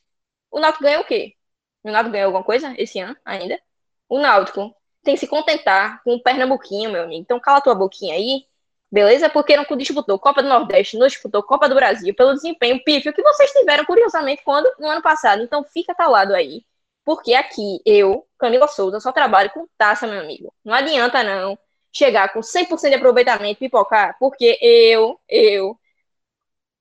[0.50, 1.34] O Náutico ganhou o quê?
[1.82, 3.60] O Náutico ganhou alguma coisa esse ano ainda?
[4.08, 7.22] O Náutico tem que se contentar com o Pernambuquinho, meu amigo.
[7.22, 8.44] Então cala tua boquinha aí,
[8.92, 9.28] beleza?
[9.28, 13.22] Porque não disputou Copa do Nordeste, não disputou Copa do Brasil, pelo desempenho pífio que
[13.22, 15.42] vocês tiveram, curiosamente, quando no ano passado.
[15.42, 16.64] Então fica calado aí.
[17.04, 20.54] Porque aqui, eu, Camila Souza, só trabalho com taça, meu amigo.
[20.64, 21.58] Não adianta, não,
[21.92, 25.78] chegar com 100% de aproveitamento e pipocar, porque eu, eu,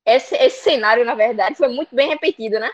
[0.06, 2.70] esse, esse cenário, na verdade, foi muito bem repetido, né?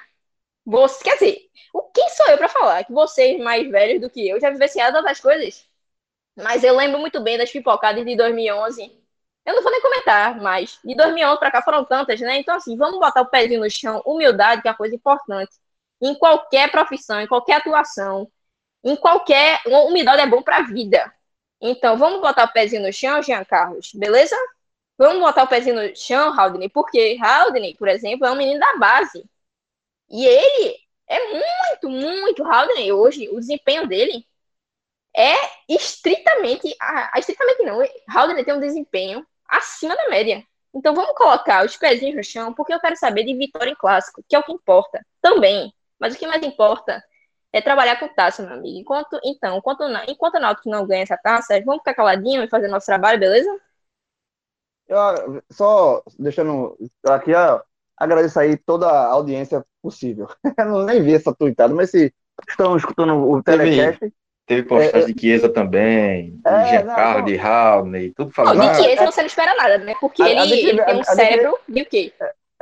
[0.66, 1.40] Você, quer dizer,
[1.74, 4.98] o quem sou eu para falar que vocês mais velhos do que eu já vivenciaram
[4.98, 5.68] outras coisas?
[6.36, 8.92] Mas eu lembro muito bem das pipocadas de 2011.
[9.46, 12.38] Eu não vou nem comentar, mas de 2011 para cá foram tantas, né?
[12.40, 14.02] Então, assim, vamos botar o pezinho no chão.
[14.06, 15.52] Humildade, que é uma coisa importante.
[16.02, 18.30] Em qualquer profissão, em qualquer atuação,
[18.84, 19.62] em qualquer.
[19.68, 21.14] Humildade é bom para a vida.
[21.62, 24.36] Então, vamos botar o pezinho no chão, Jean Carlos, beleza?
[24.98, 28.78] Vamos botar o pezinho no chão, Haldane, porque Haldane, por exemplo, é um menino da
[28.78, 29.26] base.
[30.10, 30.78] E ele
[31.08, 34.26] é muito, muito Haldane hoje, o desempenho dele
[35.16, 35.34] é
[35.70, 36.76] estritamente,
[37.18, 37.80] estritamente não,
[38.10, 40.44] Haldane tem um desempenho acima da média.
[40.74, 44.24] Então vamos colocar os pezinhos no chão, porque eu quero saber de vitória em clássico,
[44.28, 45.74] que é o que importa também.
[46.00, 47.04] Mas o que mais importa
[47.54, 48.78] é trabalhar com taça, meu amigo.
[48.78, 52.68] Enquanto, então, enquanto, enquanto o Náutico não ganha essa taça, vamos ficar caladinho e fazer
[52.68, 53.50] nosso trabalho, beleza?
[54.88, 57.32] Eu, só deixando aqui,
[57.98, 60.28] agradeço aí toda a audiência possível.
[60.58, 62.14] Eu não nem vi essa tweetada, mas se
[62.48, 64.00] estão escutando o telecast.
[64.00, 64.14] Teve,
[64.46, 68.58] teve postagem é, de Chiesa também, é, de Giancarlo, de Raulney, tudo falando.
[68.58, 69.96] Não, de Chiesa é, você não espera nada, né?
[70.00, 72.14] Porque a, ele, a, ele tem um cérebro de o quê?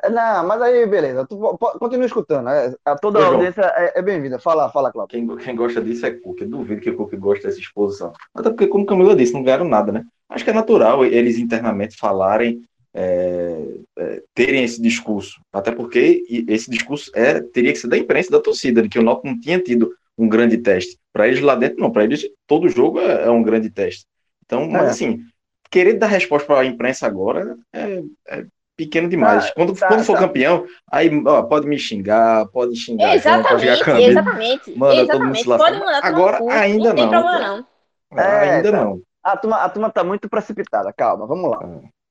[0.03, 1.25] É, não, mas aí, beleza.
[1.25, 1.37] Tu,
[1.79, 2.49] continua escutando.
[2.49, 4.37] É, a toda a audiência é, é bem-vinda.
[4.37, 5.17] Fala, fala, Cláudio.
[5.17, 6.41] Quem, quem gosta disso é Cook.
[6.41, 8.11] Eu duvido que o Cook goste dessa exposição.
[8.35, 10.03] Até porque, como Camila disse, não ganharam nada, né?
[10.29, 12.61] Acho que é natural eles internamente falarem,
[12.93, 13.65] é,
[13.97, 15.39] é, terem esse discurso.
[15.53, 19.03] Até porque esse discurso é, teria que ser da imprensa da torcida, de que o
[19.03, 20.97] Náutico não tinha tido um grande teste.
[21.13, 21.91] Para eles lá dentro, não.
[21.91, 24.05] Para eles, todo jogo é, é, um grande teste.
[24.45, 25.23] Então, mas assim,
[25.71, 29.45] querer dar resposta para a imprensa agora é, é pequeno demais.
[29.45, 30.19] Ah, quando, tá, quando for tá.
[30.19, 33.15] campeão, aí ó, pode me xingar, pode xingar.
[33.15, 34.77] Exatamente, João, pode exatamente.
[34.77, 35.43] Manda exatamente.
[35.43, 36.95] todo mundo se Agora, ainda não.
[36.95, 38.19] Não tem problema, não.
[38.19, 38.83] É, ainda tá.
[38.83, 39.01] não.
[39.23, 41.59] A turma, a turma tá muito precipitada, calma, vamos lá.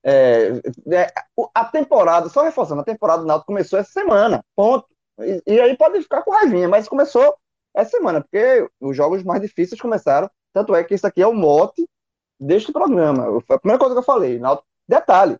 [0.05, 1.13] É, é,
[1.55, 4.87] a temporada, só reforçando, a temporada do Náutico começou essa semana, ponto.
[5.21, 7.35] E, e, aí pode ficar com raivinha, mas começou
[7.75, 11.35] essa semana, porque os jogos mais difíceis começaram, tanto é que isso aqui é o
[11.35, 11.87] mote
[12.41, 13.25] deste programa.
[13.47, 15.39] Foi a primeira coisa que eu falei, Náutico, detalhe,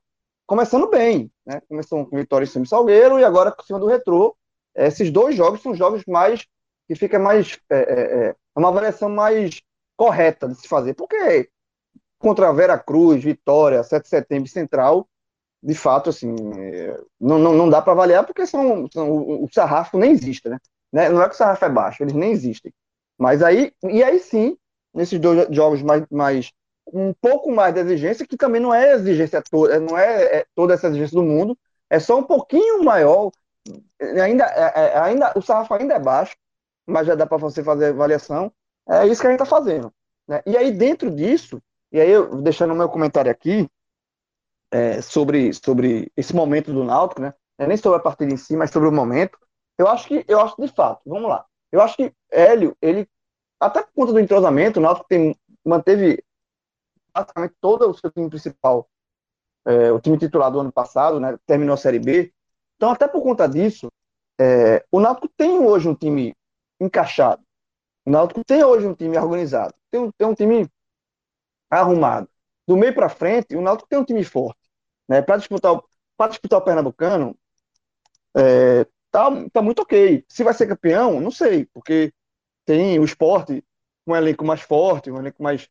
[0.53, 1.63] começando bem, né?
[1.67, 4.37] Começou com vitória em cima do Salgueiro e agora por cima do Retrô.
[4.75, 6.47] Esses dois jogos são jogos mais
[6.87, 9.63] que fica mais é, é, é uma avaliação mais
[9.97, 11.49] correta de se fazer, porque
[12.19, 15.09] contra Vera Cruz, Vitória, 7 de setembro Central,
[15.63, 16.37] de fato, assim,
[17.19, 20.59] não, não, não dá para avaliar porque são, são, o, o sarrafo nem existe, né?
[20.93, 21.09] né?
[21.09, 22.71] Não é que o sarrafo é baixo, eles nem existem.
[23.17, 24.59] Mas aí, e aí sim,
[24.93, 26.53] nesses dois jogos mais, mais
[26.93, 30.75] um pouco mais de exigência, que também não é exigência toda, não é, é toda
[30.75, 33.31] essa exigência do mundo, é só um pouquinho maior,
[34.01, 36.37] ainda, é, é, ainda o sarrafo ainda é baixo,
[36.87, 38.53] mas já dá para você fazer avaliação.
[38.89, 39.93] É isso que a gente está fazendo.
[40.29, 40.43] Né?
[40.47, 43.69] E aí, dentro disso, e aí eu deixando o meu comentário aqui
[44.71, 47.35] é, sobre, sobre esse momento do Náutico, né?
[47.59, 49.39] É nem sobre a partida em si, mas sobre o momento.
[49.79, 51.45] Eu acho que, eu acho de fato, vamos lá.
[51.71, 53.07] Eu acho que Hélio, ele,
[53.61, 56.23] até por conta do entrosamento, o Náutico tem, manteve
[57.15, 58.89] basicamente todo o seu time principal,
[59.65, 61.39] é, o time titular do ano passado, né?
[61.47, 62.33] Terminou a Série B.
[62.77, 63.91] Então, até por conta disso,
[64.41, 66.35] é, o Náutico tem hoje um time
[66.81, 67.43] encaixado.
[68.05, 69.75] O Náutico tem hoje um time organizado.
[69.91, 70.69] Tem um, tem um time
[71.71, 72.29] arrumado.
[72.67, 74.59] Do meio para frente, o Náutico tem um time forte.
[75.09, 75.23] Né?
[75.23, 75.81] Para disputar,
[76.17, 77.37] para disputar o Pernambucano,
[78.37, 80.25] é, tá, tá muito ok.
[80.29, 82.13] Se vai ser campeão, não sei, porque
[82.65, 83.65] tem o esporte
[84.07, 85.69] um elenco mais forte, um elenco mais,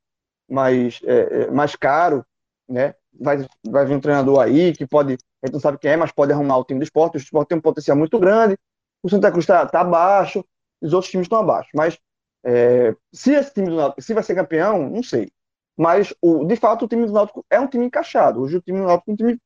[0.51, 2.25] mais, é, é mais caro,
[2.67, 2.95] né?
[3.19, 6.11] Vai, vai vir um treinador aí que pode, a gente não sabe quem é, mas
[6.11, 7.15] pode arrumar o time do esporte.
[7.15, 8.57] O esporte tem um potencial muito grande.
[9.03, 10.45] O Santa Cruz está tá abaixo,
[10.81, 11.69] os outros times estão abaixo.
[11.73, 11.97] Mas
[12.43, 15.31] é, se esse time do Náutico, se vai ser campeão, não sei.
[15.77, 18.41] Mas, o, de fato, o time do Náutico é um time encaixado.
[18.41, 19.39] Hoje o time do Náutico é um time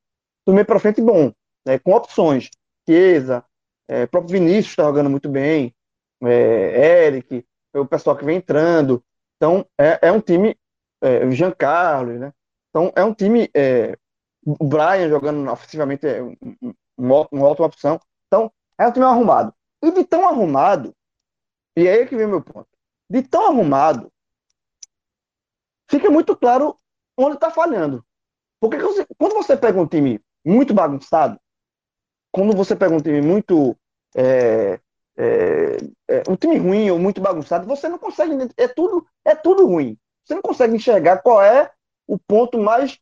[0.45, 1.31] do meio para frente bom,
[1.65, 2.49] né, com opções.
[2.87, 3.43] Chiesa,
[3.87, 5.73] é, próprio Vinícius está jogando muito bem,
[6.23, 9.03] é, Eric, o pessoal que vem entrando.
[9.37, 10.55] Então, é, é um time,
[11.05, 12.33] é, Jean Carlos, né?
[12.69, 13.97] Então, é um time, é,
[14.45, 17.99] o Brian jogando ofensivamente é um, um, uma ótima opção.
[18.27, 19.53] Então, é um time arrumado.
[19.81, 20.93] E de tão arrumado,
[21.77, 22.67] e é aí que vem meu ponto
[23.09, 24.11] de tão arrumado,
[25.89, 26.77] fica muito claro
[27.17, 28.03] onde está falhando.
[28.59, 28.77] Porque
[29.17, 31.39] quando você pega um time muito bagunçado,
[32.31, 33.77] quando você pega um time muito.
[34.15, 34.79] É,
[35.17, 35.77] é,
[36.09, 38.33] é, um time ruim ou muito bagunçado, você não consegue.
[38.57, 39.97] É tudo, é tudo ruim.
[40.25, 41.71] Você não consegue enxergar qual é
[42.07, 42.99] o ponto mais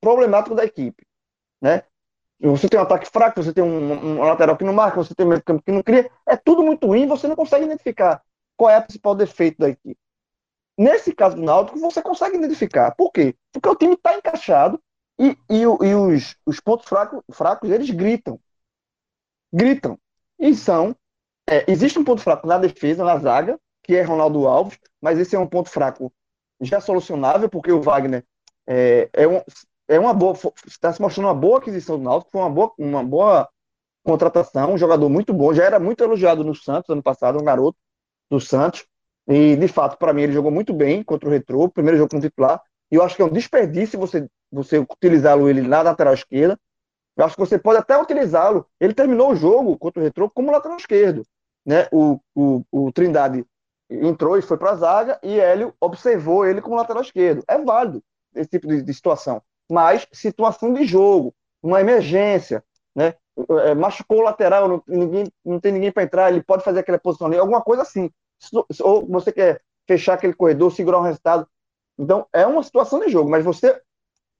[0.00, 1.06] problemático da equipe.
[1.60, 1.82] Né?
[2.40, 5.24] Você tem um ataque fraco, você tem um, um lateral que não marca, você tem
[5.24, 6.10] um meio campo que não cria.
[6.26, 8.22] É tudo muito ruim, você não consegue identificar
[8.56, 9.98] qual é o principal defeito da equipe.
[10.78, 12.94] Nesse caso do Náutico, você consegue identificar.
[12.94, 13.34] Por quê?
[13.52, 14.82] Porque o time está encaixado
[15.18, 18.38] e, e, e os, os, pontos fracos, fracos, eles gritam.
[19.50, 19.98] Gritam.
[20.38, 20.94] E são.
[21.48, 25.34] É, existe um ponto fraco na defesa, na zaga, que é Ronaldo Alves, mas esse
[25.34, 26.12] é um ponto fraco
[26.60, 28.24] já solucionável, porque o Wagner
[28.66, 29.40] é, é, um,
[29.88, 30.34] é uma boa.
[30.66, 33.48] Está se mostrando uma boa aquisição do Náutico, foi uma boa, uma boa
[34.02, 37.76] contratação, um jogador muito bom, já era muito elogiado no Santos ano passado, um garoto
[38.30, 38.86] do Santos.
[39.28, 42.22] E, de fato, para mim, ele jogou muito bem contra o Retrô, primeiro jogo como
[42.22, 42.62] titular.
[42.90, 46.58] E eu acho que é um desperdício você, você utilizá-lo ele na lateral esquerda.
[47.16, 48.66] Eu acho que você pode até utilizá-lo.
[48.78, 51.26] Ele terminou o jogo contra o Retrô como lateral esquerdo.
[51.64, 51.88] Né?
[51.90, 53.44] O, o, o Trindade
[53.90, 57.42] entrou e foi para a zaga e Hélio observou ele como lateral esquerdo.
[57.46, 58.02] É válido
[58.34, 59.42] esse tipo de, de situação.
[59.70, 62.62] Mas situação de jogo, uma emergência,
[62.94, 63.14] né?
[63.64, 66.98] É, machucou o lateral, não, ninguém, não tem ninguém para entrar, ele pode fazer aquela
[66.98, 68.10] posição ali, alguma coisa assim.
[68.80, 71.46] Ou você quer fechar aquele corredor, segurar um resultado.
[71.98, 73.80] Então, é uma situação de jogo, mas você,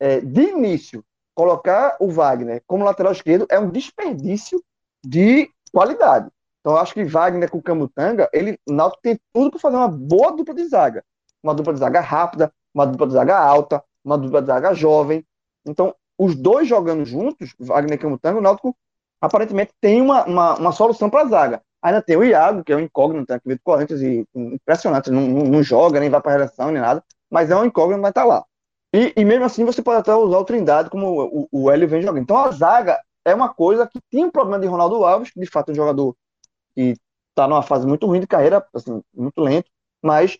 [0.00, 1.04] é, de início,
[1.34, 4.62] colocar o Wagner como lateral esquerdo é um desperdício
[5.04, 6.30] de qualidade.
[6.66, 9.86] Então, acho que Wagner com o Camutanga, ele, o Náutico tem tudo para fazer uma
[9.86, 11.04] boa dupla de zaga.
[11.40, 15.24] Uma dupla de zaga rápida, uma dupla de zaga alta, uma dupla de zaga jovem.
[15.64, 18.76] Então, os dois jogando juntos, Wagner e Camutanga, o Náutico
[19.20, 21.62] aparentemente tem uma, uma, uma solução para a zaga.
[21.80, 25.08] Ainda tem o Iago, que é um incógnito, né, que veio do Corinthians e impressionante,
[25.08, 27.00] não, não, não joga, nem vai para a redação, nem nada,
[27.30, 28.44] mas é um incógnito, mas tá lá.
[28.92, 32.02] E, e, mesmo assim você pode até usar o Trindade como o, o Hélio vem
[32.02, 32.24] jogando.
[32.24, 35.46] Então a zaga é uma coisa que tinha um problema de Ronaldo Alves, que de
[35.46, 36.16] fato é um jogador
[36.76, 36.94] que
[37.30, 39.70] está numa fase muito ruim de carreira, assim, muito lento,
[40.02, 40.38] mas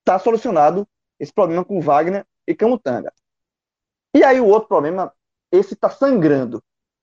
[0.00, 0.86] está solucionado
[1.18, 3.12] esse problema com Wagner e Camutanga.
[4.14, 5.12] E aí o outro problema,
[5.50, 6.62] esse está sangrando,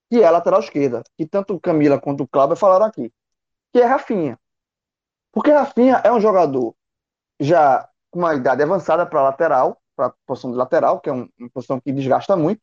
[0.10, 3.12] que é a lateral esquerda, que tanto Camila quanto o Cláudio falaram aqui,
[3.74, 4.40] que é Rafinha.
[5.32, 6.76] Porque Rafinha é um jogador
[7.40, 11.50] já com uma idade avançada para lateral, para posição de lateral, que é um, uma
[11.50, 12.62] posição que desgasta muito.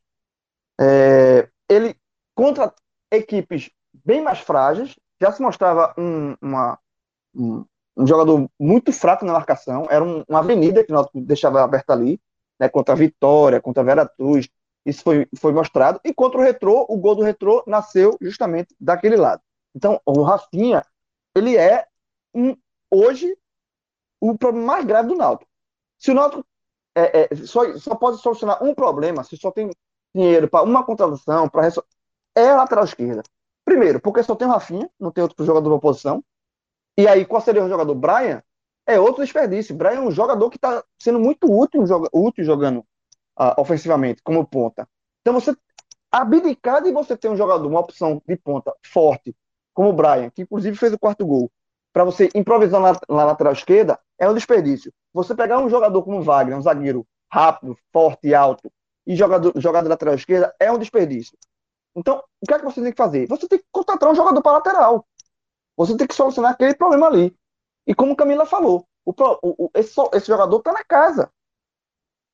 [0.80, 1.96] É, ele,
[2.34, 2.74] contra
[3.10, 6.78] equipes bem mais frágeis, já se mostrava um, uma,
[7.34, 7.64] um,
[7.96, 12.20] um jogador muito fraco na marcação, era um, uma avenida que nós deixava aberta ali,
[12.58, 14.48] né, contra a Vitória, contra a Veracruz,
[14.84, 16.00] isso foi, foi mostrado.
[16.04, 19.42] E contra o Retrô, o gol do Retrô nasceu justamente daquele lado.
[19.74, 20.84] Então, o Rafinha,
[21.34, 21.86] ele é
[22.34, 22.56] um,
[22.90, 23.36] hoje
[24.20, 25.50] o problema mais grave do Náutico.
[25.98, 26.46] Se o Náutico
[26.94, 29.70] é, é, só, só pode solucionar um problema, se só tem
[30.14, 31.68] dinheiro para uma contratação, para
[32.36, 33.22] é a lateral esquerda.
[33.64, 36.22] Primeiro, porque só tem o Rafinha, não tem outro jogador da oposição.
[36.96, 37.94] E aí, qual seria o jogador?
[37.94, 38.42] Brian
[38.86, 39.74] é outro desperdício.
[39.74, 42.80] Brian é um jogador que está sendo muito útil, útil jogando
[43.38, 44.88] uh, ofensivamente, como ponta.
[45.22, 45.56] Então, você
[46.12, 49.34] abdicar de você ter um jogador, uma opção de ponta forte,
[49.72, 51.50] como o Brian, que inclusive fez o quarto gol,
[51.92, 54.92] para você improvisar na, na, lateral esquerda, é um desperdício.
[55.12, 58.70] Você pegar um jogador como o Wagner, um zagueiro rápido, forte e alto,
[59.04, 61.36] e jogador, jogar de lateral esquerda, é um desperdício.
[61.96, 63.26] Então, o que é que você tem que fazer?
[63.28, 65.06] Você tem que contratar um jogador para lateral.
[65.76, 67.36] Você tem que solucionar aquele problema ali.
[67.86, 71.30] E como Camila falou, o, o, esse, esse jogador está na casa.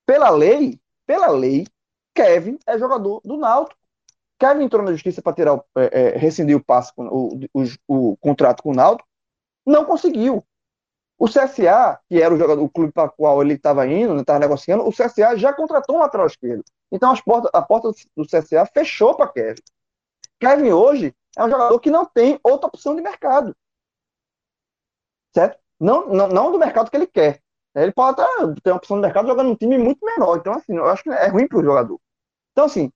[0.07, 1.66] Pela lei, pela lei,
[2.14, 3.79] Kevin é jogador do Náutico.
[4.38, 8.62] Kevin entrou na justiça para tirar, é, é, rescindir o passe, o, o, o, contrato
[8.62, 9.09] com o Náutico,
[9.66, 10.44] não conseguiu.
[11.20, 14.38] O CSA, que era o, jogador, o clube para o qual ele estava indo, estava
[14.38, 16.64] né, negociando, o CSA já contratou um lateral esquerdo.
[16.90, 19.61] Então as portas, a porta do CSA fechou para Kevin.
[20.40, 23.54] Kevin hoje é um jogador que não tem outra opção de mercado.
[25.35, 25.59] Certo?
[25.78, 27.42] Não, não, não do mercado que ele quer.
[27.74, 28.26] Ele pode até
[28.62, 30.38] ter uma opção de mercado jogando um time muito menor.
[30.38, 32.00] Então, assim, eu acho que é ruim para o jogador.
[32.52, 32.90] Então, assim,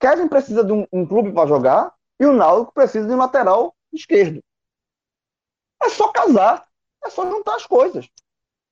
[0.00, 3.76] Kevin precisa de um, um clube para jogar e o Náutico precisa de um lateral
[3.92, 4.42] esquerdo.
[5.80, 6.66] É só casar,
[7.04, 8.08] é só juntar as coisas.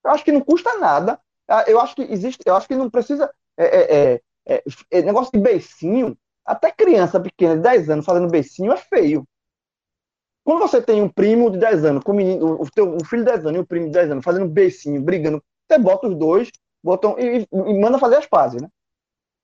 [0.04, 1.20] Eu acho que não custa nada.
[1.46, 3.32] Ah, eu acho que existe, eu acho que não precisa.
[3.56, 4.20] É, é, é,
[4.56, 9.26] é, é negócio de beicinho, até criança pequena de 10 anos fazendo beicinho é feio.
[10.44, 13.46] Quando você tem um primo de 10 anos, com menino, o, teu, filho de 10
[13.46, 16.50] anos e um primo de 10 anos fazendo beicinho, brigando, você bota os dois,
[16.82, 18.68] botam, e, e manda fazer as pazes, né?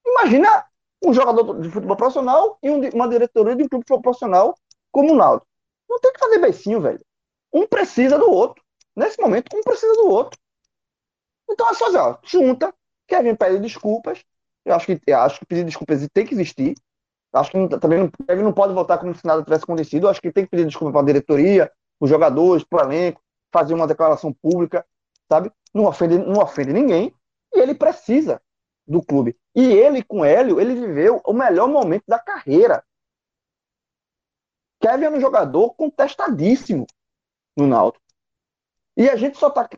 [0.06, 0.64] Imagina
[1.04, 4.54] um jogador de futebol profissional e um, uma diretoria de um clube profissional
[4.90, 5.44] como o Naldo.
[5.88, 7.04] Não tem que fazer beicinho, velho.
[7.52, 8.63] Um precisa do outro.
[8.96, 10.38] Nesse momento, um precisa do outro.
[11.50, 12.74] Então é só assim, ó, junta,
[13.06, 14.24] Kevin pede desculpas.
[14.64, 16.74] Eu acho que, eu acho que pedir desculpas tem que existir.
[17.32, 20.08] Acho que não, também não, ele não pode voltar como se nada tivesse acontecido.
[20.08, 23.20] Acho que tem que pedir desculpa para a diretoria, os jogadores, para o elenco,
[23.52, 24.86] fazer uma declaração pública,
[25.28, 25.50] sabe?
[25.72, 27.14] Não ofende, não ofende ninguém.
[27.52, 28.40] E ele precisa
[28.86, 29.36] do clube.
[29.54, 32.84] E ele, com Hélio, ele viveu o melhor momento da carreira.
[34.80, 36.86] Kevin é um jogador contestadíssimo
[37.56, 38.03] no Náutico.
[38.96, 39.68] E a gente só está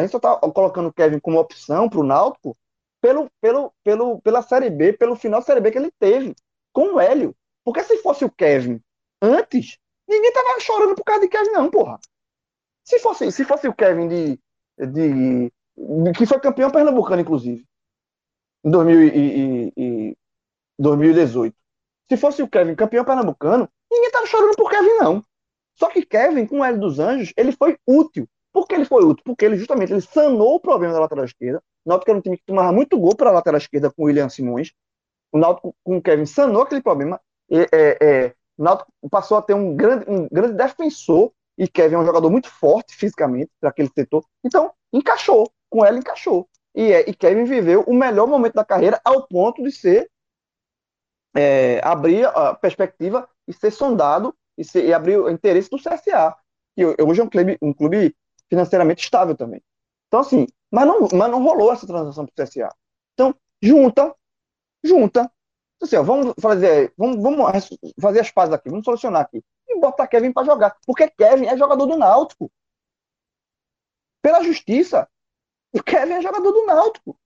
[0.00, 2.56] gente só tá colocando o Kevin como opção para o Náutico
[3.00, 6.34] pelo, pelo, pelo, pela Série B, pelo final da Série B que ele teve
[6.72, 7.34] com o Hélio.
[7.64, 8.80] Porque se fosse o Kevin
[9.20, 11.98] antes, ninguém tava chorando por causa de Kevin, não, porra.
[12.84, 14.40] Se fosse, se fosse o Kevin de,
[14.78, 17.64] de, de que foi campeão pernambucano, inclusive,
[18.64, 20.16] em 2000 e, e,
[20.78, 21.56] 2018.
[22.08, 25.24] Se fosse o Kevin campeão pernambucano, ninguém tava chorando por Kevin, não.
[25.74, 28.28] Só que Kevin, com o Hélio dos Anjos, ele foi útil.
[28.52, 29.22] Por que ele foi útil?
[29.24, 31.62] Porque ele justamente ele sanou o problema da lateral esquerda.
[31.84, 34.72] Náutico era um time que tomava muito gol pela lateral esquerda com o William Simões
[35.32, 37.20] o Náutico com o Kevin sanou aquele problema.
[37.50, 41.96] E, é, é, o Náutico passou a ter um grande, um grande defensor e Kevin
[41.96, 44.24] é um jogador muito forte fisicamente para aquele setor.
[44.44, 45.50] Então, encaixou.
[45.70, 46.48] Com ela, encaixou.
[46.74, 50.10] E, é, e Kevin viveu o melhor momento da carreira ao ponto de ser
[51.34, 56.36] é, abrir a perspectiva e ser sondado e, ser, e abrir o interesse do CSA,
[56.76, 58.14] que hoje é um clube, um clube
[58.52, 59.62] financeiramente estável também.
[60.08, 62.68] Então, assim, mas não, mas não rolou essa transação para o CSA.
[63.14, 64.14] Então, junta
[64.84, 65.30] junta.
[65.80, 69.42] Assim, ó, vamos fazer, vamos, vamos fazer as pazes aqui, vamos solucionar aqui.
[69.68, 70.76] E botar Kevin para jogar.
[70.86, 72.50] Porque Kevin é jogador do Náutico.
[74.20, 75.08] Pela justiça,
[75.72, 77.18] o Kevin é jogador do Náutico.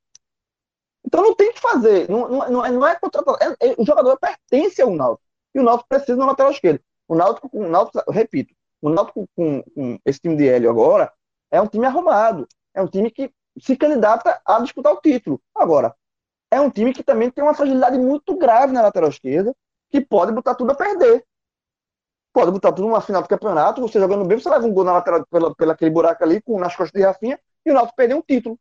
[1.04, 2.08] Então não tem que fazer.
[2.08, 3.38] Não, não, não é, é contratação.
[3.40, 5.26] É, é, o jogador pertence ao Náutico.
[5.54, 6.80] E o Náutico precisa no lateral esquerdo.
[7.06, 11.12] O Náutico, o Náutico repito, o Náutico com, com esse time de Hélio agora
[11.56, 12.46] é um time arrumado.
[12.74, 15.40] É um time que se candidata a disputar o título.
[15.54, 15.94] Agora,
[16.50, 19.54] é um time que também tem uma fragilidade muito grave na lateral esquerda,
[19.90, 21.24] que pode botar tudo a perder.
[22.32, 24.92] Pode botar tudo numa final do campeonato, você jogando bem, você leva um gol na
[24.92, 28.14] lateral pela, pela aquele buraco ali, com, nas costas de Rafinha, e o Náutico perder
[28.14, 28.58] um título.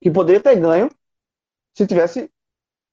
[0.00, 0.90] Que poderia ter ganho
[1.74, 2.30] se tivesse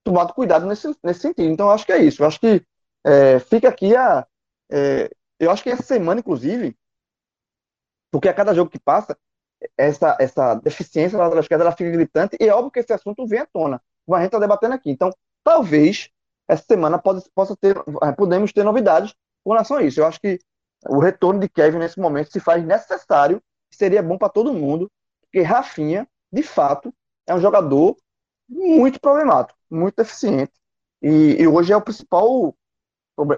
[0.04, 1.50] tomado cuidado nesse, nesse sentido.
[1.52, 2.22] Então, acho que é isso.
[2.22, 2.66] Eu acho que
[3.06, 4.28] é, fica aqui a.
[4.72, 6.78] É, eu acho que essa semana, inclusive,
[8.12, 9.18] porque a cada jogo que passa,
[9.78, 13.28] essa, essa deficiência na lateral esquerda ela fica gritante e é óbvio que esse assunto
[13.28, 14.90] vem à tona, como a gente está debatendo aqui.
[14.90, 15.12] Então,
[15.44, 16.10] talvez
[16.48, 20.00] essa semana pode, possa ter, eh, podemos ter novidades com relação a isso.
[20.00, 20.40] Eu acho que
[20.88, 23.42] o retorno de Kevin nesse momento se faz necessário,
[23.72, 24.90] seria bom para todo mundo,
[25.22, 26.94] porque Rafinha, de fato,
[27.28, 27.96] é um jogador
[28.48, 30.54] muito problemático, muito deficiente.
[31.02, 32.56] E, e hoje é o principal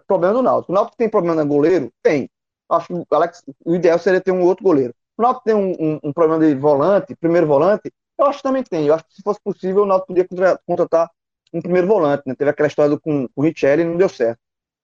[0.08, 0.72] problema do Náutico.
[0.72, 1.92] O Náutico tem problema no goleiro?
[2.02, 2.30] Tem.
[2.72, 4.94] Acho que o, Alex, o ideal seria ter um outro goleiro.
[5.18, 7.92] O Náutico tem um, um, um, problema de volante, primeiro volante?
[8.18, 8.88] Eu acho que também tem.
[8.88, 11.10] Eu acho que se fosse possível, o Náutico podia contratar
[11.54, 12.34] um primeiro volante, né?
[12.34, 14.40] Teve aquela história com, com o Richelli e não deu certo.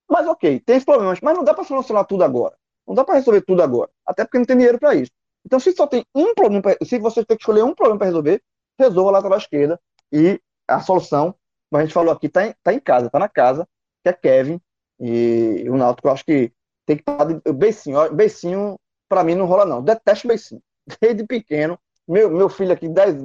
[0.10, 2.56] Mas ok, tem problemas, mas não dá para solucionar tudo agora.
[2.88, 3.90] Não dá para resolver tudo agora.
[4.06, 5.12] Até porque não tem dinheiro para isso.
[5.46, 8.08] Então, se só tem um problema, pra, se você tem que escolher um problema para
[8.08, 8.42] resolver,
[8.80, 9.80] resolva a lateral esquerda.
[10.12, 11.36] E a solução,
[11.70, 13.68] como a gente falou aqui, está em, tá em casa, está na casa,
[14.04, 14.62] que é Kevin.
[15.00, 16.52] E o Náutico, eu acho que
[16.88, 18.12] tem que estar de beicinho.
[18.14, 18.80] Beicinho,
[19.10, 19.84] para mim, não rola, não.
[19.84, 20.62] Detesto beicinho.
[21.00, 21.78] Desde pequeno,
[22.08, 23.16] meu, meu filho aqui, 10,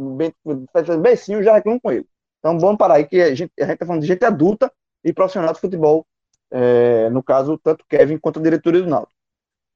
[1.01, 2.07] beicinho, já reclamo com ele.
[2.41, 4.71] Então, vamos parar aí, que a gente está falando de gente adulta
[5.05, 6.05] e profissional de futebol,
[6.51, 9.19] é, no caso, tanto Kevin quanto a diretoria do Náutico.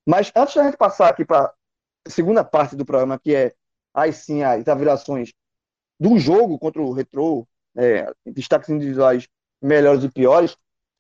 [0.05, 1.55] Mas antes da gente passar aqui para
[2.07, 3.55] a segunda parte do programa, que é
[3.95, 5.33] aí sim as avaliações
[5.99, 9.29] do jogo contra o Retro, é, destaques individuais
[9.63, 10.57] melhores e piores,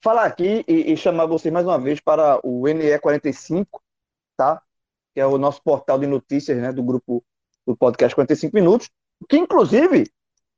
[0.06, 3.66] falar aqui e, e, chamar vocês mais uma vez para o NE45,
[4.36, 4.62] tá?
[5.12, 7.24] Que é o nosso portal de notícias, né, do grupo
[7.66, 8.88] do podcast 45 Minutos,
[9.28, 10.08] que inclusive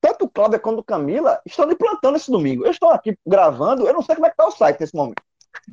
[0.03, 2.67] tanto o Cláudio quanto o Camila estão de plantão esse domingo.
[2.67, 5.23] Eu estou aqui gravando, eu não sei como é que está o site nesse momento.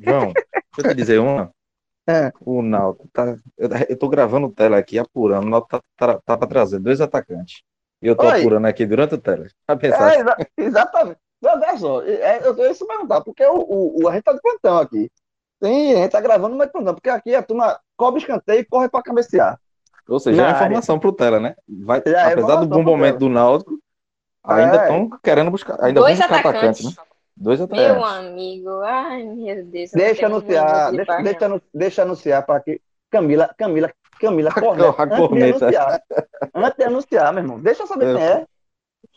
[0.00, 1.50] João, deixa eu te dizer uma.
[2.08, 2.30] É.
[2.40, 3.36] O Naldo tá.
[3.58, 5.44] Eu, eu tô gravando tela aqui, apurando.
[5.44, 7.64] O Naldo tá, tá, tá para trazer dois atacantes.
[8.00, 8.38] E eu tô Oi.
[8.38, 9.48] apurando aqui durante a tela.
[9.80, 10.14] pensar.
[10.14, 11.18] É, exa exatamente.
[11.44, 14.40] Olha só, é, eu, eu isso perguntar, porque o, o, o, a gente tá de
[14.40, 15.10] plantão aqui.
[15.60, 18.88] Tem, a gente tá gravando, mas plantão, porque aqui a turma cobre escanteio e corre
[18.88, 19.58] para cabecear.
[20.08, 21.54] Ou seja, é informação para o Tela, né?
[21.68, 23.78] Vai, é apesar do bom momento do Náutico,
[24.44, 25.18] ainda estão é.
[25.22, 25.82] querendo buscar.
[25.84, 26.86] Ainda Dois buscar atacantes.
[26.86, 27.06] Atacante, né?
[27.36, 27.92] Dois atacantes.
[27.92, 29.90] Meu amigo, ai meu Deus.
[29.90, 32.80] Deixa anunciar, deixa, deixa, deixa anunciar para que
[33.10, 36.02] Camila, Camila, Camila Corneta, antes, de anunciar,
[36.54, 37.60] antes de anunciar, meu irmão.
[37.60, 38.46] Deixa eu saber quem é.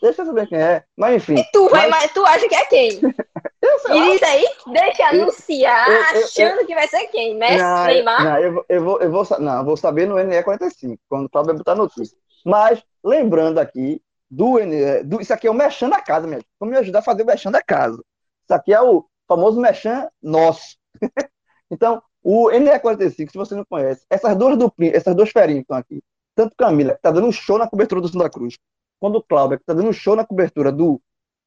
[0.00, 0.84] Deixa eu saber quem é.
[0.96, 1.34] Mas enfim.
[1.34, 2.12] E tu, vai, mas...
[2.12, 3.00] tu acha que é quem?
[3.90, 7.36] e diz aí, deixa eu, anunciar, eu, eu, achando que vai ser quem?
[7.36, 8.24] Messi, não, Neymar?
[8.24, 11.74] Não, eu, eu, vou, eu, vou, não, vou saber no NE45, quando o Cláudio botar
[11.74, 12.16] notícia.
[12.44, 16.74] Mas, lembrando aqui, do, NE, do isso aqui é o Mechan da casa, minha Vamos
[16.74, 18.02] me ajudar a fazer o Mechan da casa.
[18.42, 20.76] Isso aqui é o famoso Mechan nosso.
[21.70, 25.76] então, o NE45, se você não conhece, essas duas duplinhas, essas duas ferinhas que estão
[25.76, 26.02] aqui,
[26.34, 28.56] tanto Camila, que tá dando um show na cobertura do Santa Cruz,
[29.00, 31.00] quando o Cláudio, está dando show na cobertura do,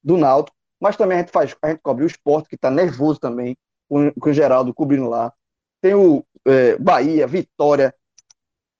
[0.03, 3.19] do Náutico, mas também a gente faz, a gente cobre o esporte, que está nervoso
[3.19, 3.55] também,
[3.87, 5.31] com, com o Geraldo cobrindo lá.
[5.79, 7.95] Tem o é, Bahia, Vitória,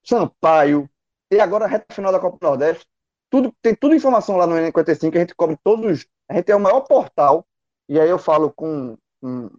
[0.04, 0.90] Sampaio,
[1.30, 2.84] e agora a reta final da Copa do Nordeste.
[3.30, 6.06] Tudo, tem tudo informação lá no N55, a gente cobre todos.
[6.28, 7.46] A gente é o maior portal,
[7.88, 9.50] e aí eu falo com, com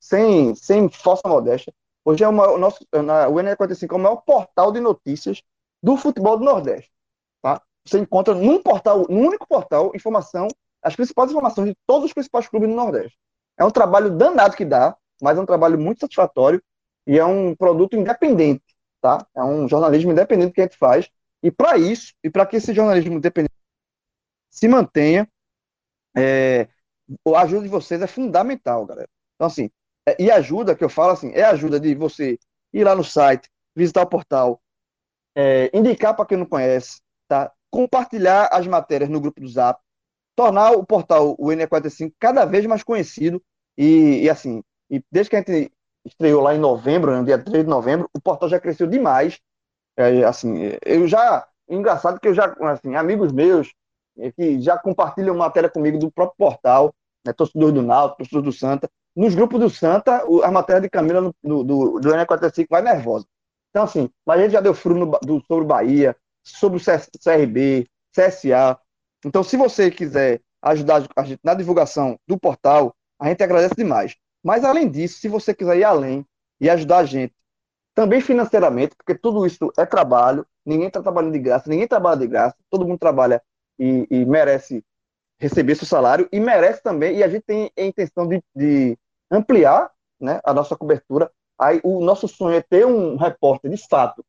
[0.00, 1.72] sem, sem falsa modéstia.
[2.04, 5.42] Hoje é o, maior, o nosso, o N55 é o maior portal de notícias
[5.82, 6.93] do futebol do Nordeste.
[7.86, 10.48] Você encontra num portal, num único portal, informação,
[10.82, 13.16] as principais informações de todos os principais clubes do Nordeste.
[13.58, 16.62] É um trabalho danado que dá, mas é um trabalho muito satisfatório
[17.06, 18.64] e é um produto independente,
[19.00, 19.26] tá?
[19.34, 21.08] É um jornalismo independente que a gente faz.
[21.42, 23.54] E para isso, e para que esse jornalismo independente
[24.50, 25.28] se mantenha,
[26.16, 26.68] é,
[27.34, 29.08] a ajuda de vocês é fundamental, galera.
[29.34, 29.70] Então, assim,
[30.08, 32.38] é, e ajuda, que eu falo assim, é ajuda de você
[32.72, 34.60] ir lá no site, visitar o portal,
[35.34, 37.00] é, indicar para quem não conhece?
[37.74, 39.80] Compartilhar as matérias no grupo do Zap,
[40.36, 43.42] tornar o portal o NE45 cada vez mais conhecido
[43.76, 45.72] e, e, assim, e desde que a gente
[46.04, 49.40] estreou lá em novembro, no dia 3 de novembro, o portal já cresceu demais.
[49.96, 50.54] É, assim,
[50.86, 53.74] eu já, engraçado que eu já, assim, amigos meus
[54.18, 56.94] é, que já compartilham matéria comigo do próprio portal,
[57.26, 61.20] né, torcedor do Náutico, torcedor do Santa, nos grupos do Santa, a matéria de Camila
[61.20, 63.26] no, do, do, do NE45 vai nervosa.
[63.70, 66.84] Então, assim, mas a gente já deu furo no, do, sobre o Bahia, sobre o
[67.22, 68.78] CRB, CSA.
[69.24, 74.16] Então, se você quiser ajudar a gente na divulgação do portal, a gente agradece demais.
[74.42, 76.26] Mas, além disso, se você quiser ir além
[76.60, 77.34] e ajudar a gente,
[77.94, 82.26] também financeiramente, porque tudo isso é trabalho, ninguém está trabalhando de graça, ninguém trabalha de
[82.26, 83.40] graça, todo mundo trabalha
[83.78, 84.84] e, e, merece
[85.38, 88.98] receber seu salário e merece também, e a gente tem a intenção de, de
[89.30, 89.90] ampliar
[90.20, 91.30] né, a nossa cobertura.
[91.58, 94.24] Aí, o nosso sonho é ter um repórter de fato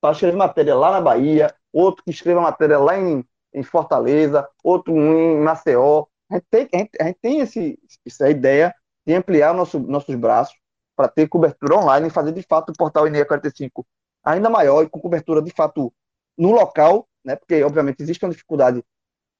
[0.00, 4.96] para escrever matéria lá na Bahia, outro que escreva matéria lá em, em Fortaleza, outro
[4.96, 6.06] em Maceió.
[6.30, 8.74] A gente tem, a gente, a gente tem esse, essa ideia
[9.06, 10.56] de ampliar nosso, nossos braços
[10.96, 13.86] para ter cobertura online e fazer de fato o portal INEA 45
[14.22, 15.92] ainda maior e com cobertura de fato
[16.36, 17.36] no local, né?
[17.36, 18.84] Porque obviamente existe uma dificuldade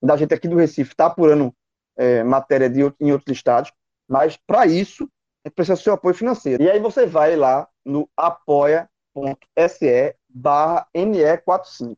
[0.02, 1.54] da gente aqui do Recife estar tá apurando
[1.96, 3.70] é, matéria de, em outros estados,
[4.08, 5.08] mas para isso
[5.54, 6.62] precisa do seu apoio financeiro.
[6.62, 8.88] E aí você vai lá no apoia.se
[10.28, 11.96] barra NE45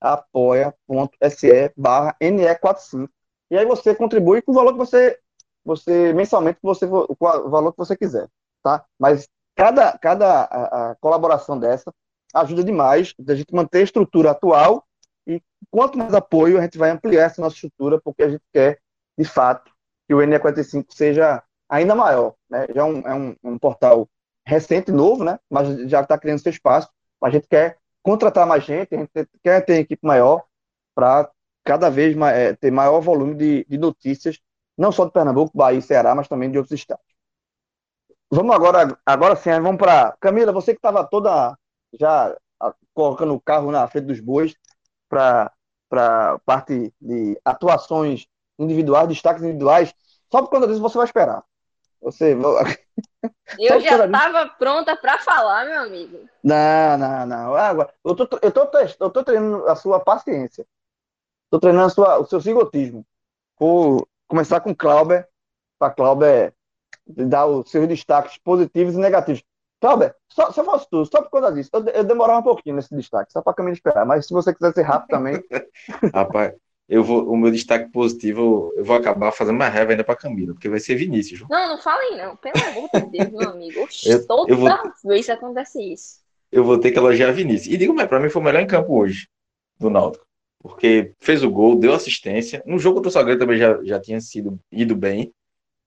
[0.00, 3.08] apoia.se barra NE45.
[3.50, 5.18] E aí você contribui com o valor que você,
[5.64, 8.28] você mensalmente, você, o valor que você quiser,
[8.62, 8.84] tá?
[8.98, 11.92] Mas cada, cada a, a colaboração dessa
[12.34, 14.84] ajuda demais a gente manter a estrutura atual
[15.26, 18.78] e quanto mais apoio a gente vai ampliar essa nossa estrutura, porque a gente quer,
[19.16, 19.70] de fato,
[20.06, 22.34] que o NE45 seja ainda maior.
[22.48, 22.66] Né?
[22.74, 24.08] Já é um, é um, um portal
[24.46, 25.38] recente, novo, né?
[25.50, 26.88] mas já está criando seu espaço.
[27.22, 27.78] A gente quer
[28.08, 29.10] contratar mais gente, a gente
[29.44, 30.42] quer ter equipe maior
[30.94, 31.30] para
[31.62, 34.40] cada vez mais, é, ter maior volume de, de notícias,
[34.78, 37.04] não só de Pernambuco, Bahia e Ceará, mas também de outros estados.
[38.30, 41.54] Vamos agora, agora sim, vamos para Camila, você que estava toda
[42.00, 42.34] já
[42.94, 44.54] colocando o carro na frente dos bois
[45.08, 45.52] para
[45.90, 48.26] para parte de atuações
[48.58, 49.94] individuais, destaques individuais,
[50.30, 51.42] só por conta disso você vai esperar.
[52.00, 52.34] Você
[53.58, 56.28] Eu já estava pronta para falar, meu amigo.
[56.44, 57.54] Não, não, não.
[57.54, 58.68] Agora, eu tô, eu tô,
[59.00, 60.66] eu tô treinando a sua paciência.
[61.50, 63.04] Tô treinando a sua, o seu cigotismo.
[63.58, 65.26] Vou começar com Clauber,
[65.78, 66.54] para Clauber
[67.06, 69.42] dar os seus destaques positivos e negativos.
[69.80, 72.76] Clauber, só, se eu fosse tu, só por conta disso, eu, eu demorava um pouquinho
[72.76, 74.04] nesse destaque, só para caminho esperar.
[74.04, 75.42] Mas se você quiser ser rápido também.
[76.12, 76.54] Rapaz,
[76.88, 80.54] eu vou, o meu destaque positivo, eu vou acabar fazendo mais raiva ainda para Camila,
[80.54, 81.42] porque vai ser Vinícius.
[81.48, 83.88] Não, não falem não, pelo amor de Deus, meu amigo.
[84.06, 84.70] Eu, toda eu vou,
[85.04, 86.20] vez acontece isso.
[86.50, 87.74] Eu vou ter que elogiar Vinícius.
[87.74, 89.28] E digo mais, para mim foi o melhor em campo hoje,
[89.78, 90.26] do Náutico.
[90.60, 92.62] Porque fez o gol, deu assistência.
[92.64, 95.30] No jogo do Salgueiro também já, já tinha sido ido bem,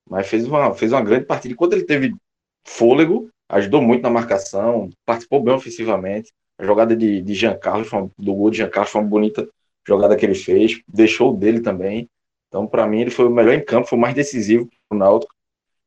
[0.08, 1.54] mas fez uma, fez uma grande partida.
[1.54, 2.14] Enquanto ele teve
[2.64, 6.32] fôlego, ajudou muito na marcação, participou bem ofensivamente.
[6.60, 7.90] A jogada de, de Jean Carlos,
[8.20, 9.50] do gol de Jean Carlos, foi uma bonita
[9.88, 12.10] jogada que ele fez, deixou o dele também.
[12.48, 15.00] Então, para mim, ele foi o melhor em campo, foi o mais decisivo para o
[15.00, 15.34] Náutico.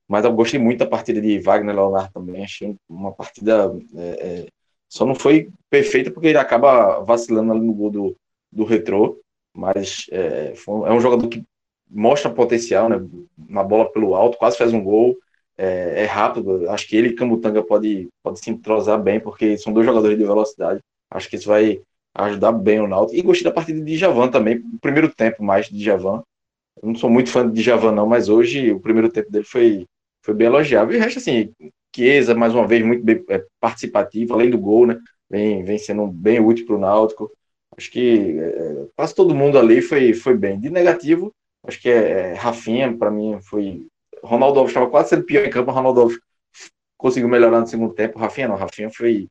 [0.08, 2.44] Mas eu gostei muito da partida de Wagner Leonardo também.
[2.44, 3.74] Achei uma partida.
[3.96, 4.46] É, é,
[4.88, 8.16] só não foi perfeita porque ele acaba vacilando ali no gol do,
[8.52, 9.20] do Retrô.
[9.56, 11.44] Mas é, foi, é um jogador que
[11.88, 12.96] mostra potencial, né?
[13.38, 15.16] Uma bola pelo alto, quase faz um gol
[15.56, 16.68] é, é, rápido.
[16.70, 20.24] Acho que ele e Camutanga pode, pode se entrosar bem, porque são dois jogadores de
[20.24, 20.80] velocidade.
[21.10, 21.80] Acho que isso vai
[22.14, 23.18] ajudar bem o Náutico.
[23.18, 26.22] E gostei da partida de Javan também, o primeiro tempo mais de Javan.
[26.82, 29.86] Eu não sou muito fã de Javan, não, mas hoje o primeiro tempo dele foi,
[30.22, 30.94] foi bem elogiável.
[30.94, 31.52] E o resto, assim,
[31.94, 34.98] Chiesa, mais uma vez, muito bem é, participativo, além do gol, né?
[35.30, 37.30] Vem, vem sendo bem útil para o Náutico.
[37.76, 40.60] Acho que é, quase todo mundo ali foi, foi bem.
[40.60, 41.32] De negativo,
[41.66, 43.86] acho que é, é Rafinha, para mim, foi
[44.22, 46.18] Ronaldo Alves estava quase sendo pior em campo, Ronaldo Alves
[46.96, 48.18] conseguiu melhorar no segundo tempo.
[48.18, 49.28] Rafinha não, Rafinha foi,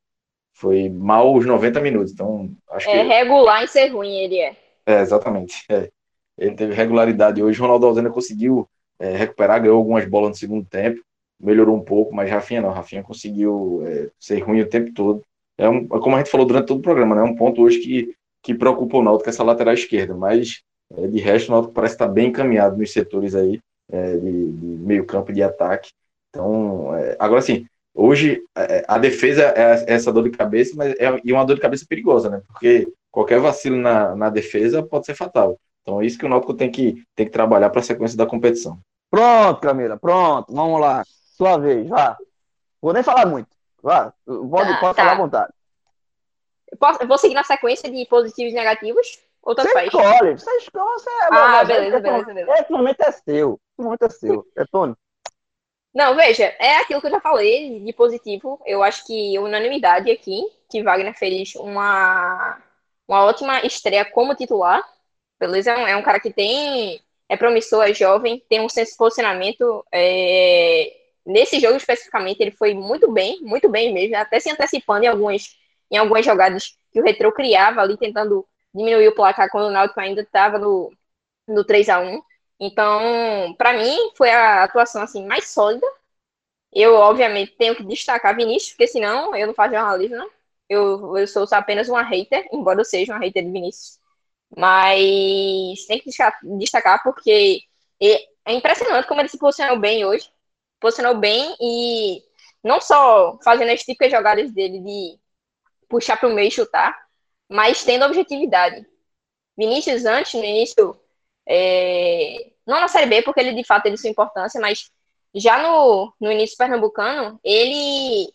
[0.53, 2.13] foi mal os 90 minutos.
[2.13, 3.07] Então, acho é que...
[3.07, 4.55] regular em ser ruim, ele é.
[4.85, 5.63] É, exatamente.
[5.69, 5.89] É.
[6.37, 7.59] Ele teve regularidade hoje.
[7.59, 8.67] Ronaldo Alves ainda conseguiu
[8.99, 11.01] é, recuperar, ganhou algumas bolas no segundo tempo,
[11.39, 12.71] melhorou um pouco, mas Rafinha não.
[12.71, 15.21] Rafinha conseguiu é, ser ruim o tempo todo.
[15.57, 17.21] É um, como a gente falou durante todo o programa, né?
[17.21, 20.61] É um ponto hoje que, que preocupa o Náutico, essa lateral esquerda, mas
[20.95, 23.59] é, de resto o Náutico parece estar bem encaminhado nos setores aí
[23.91, 25.91] é, de, de, meio campo e de ataque.
[26.29, 31.21] Então, é, agora sim, hoje é, a defesa é essa dor de cabeça, mas é
[31.23, 32.41] e uma dor de cabeça perigosa, né?
[32.47, 35.59] Porque qualquer vacilo na, na defesa pode ser fatal.
[35.81, 38.25] Então é isso que o Náutico tem que, tem que trabalhar para a sequência da
[38.25, 38.79] competição.
[39.11, 41.03] Pronto, Camila, pronto, vamos lá.
[41.37, 42.17] Sua vez, vá.
[42.81, 43.49] Vou nem falar muito.
[43.81, 45.03] Vá, pode, tá, pode tá.
[45.03, 45.53] falar à vontade.
[46.71, 49.19] Eu, posso, eu vou seguir na sequência de positivos e negativos?
[49.43, 49.87] Ou tanto você faz?
[49.87, 50.93] escolhe, você escolhe.
[50.93, 52.53] Você, é ah, beleza, beleza, beleza.
[52.53, 53.59] Esse momento é seu.
[53.71, 54.47] Esse momento é seu.
[54.55, 54.95] É Tony.
[55.93, 58.59] Não, veja, é aquilo que eu já falei de positivo.
[58.65, 62.59] Eu acho que unanimidade aqui, que Wagner fez uma,
[63.07, 64.83] uma ótima estreia como titular.
[65.39, 65.71] Beleza?
[65.71, 66.99] É um, é um cara que tem.
[67.29, 69.85] É promissor, é jovem, tem um senso de posicionamento.
[69.91, 70.93] É,
[71.25, 75.55] nesse jogo especificamente, ele foi muito bem, muito bem mesmo, até se antecipando em algumas,
[75.91, 79.99] em algumas jogadas que o Retro criava ali, tentando diminuir o placar quando o Náutico
[79.99, 80.91] ainda estava no,
[81.47, 82.21] no 3 a 1
[82.65, 85.85] Então, para mim, foi a atuação assim mais sólida.
[86.73, 90.29] Eu, obviamente, tenho que destacar Vinícius, porque senão eu não faço jornalismo, não.
[90.69, 93.99] Eu, eu sou apenas uma hater, embora eu seja uma hater de Vinícius.
[94.55, 96.09] Mas tem que
[96.59, 97.61] destacar porque
[98.45, 100.29] é impressionante como ele se posicionou bem hoje.
[100.79, 102.23] Posicionou bem e
[102.63, 105.19] não só fazendo as típicas jogadas dele de
[105.89, 106.97] puxar para o meio e chutar,
[107.49, 108.85] mas tendo objetividade.
[109.57, 110.99] Vinícius antes, no início,
[111.47, 114.89] é, não na Série B, porque ele de fato teve sua importância, mas
[115.33, 118.31] já no, no início pernambucano, ele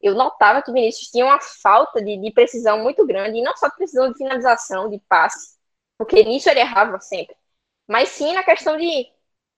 [0.00, 3.56] eu notava que o Vinícius tinha uma falta de, de, precisão muito grande, e não
[3.56, 5.56] só de precisão de finalização, de passe,
[5.98, 7.34] porque nisso ele errava sempre,
[7.88, 9.10] mas sim na questão de,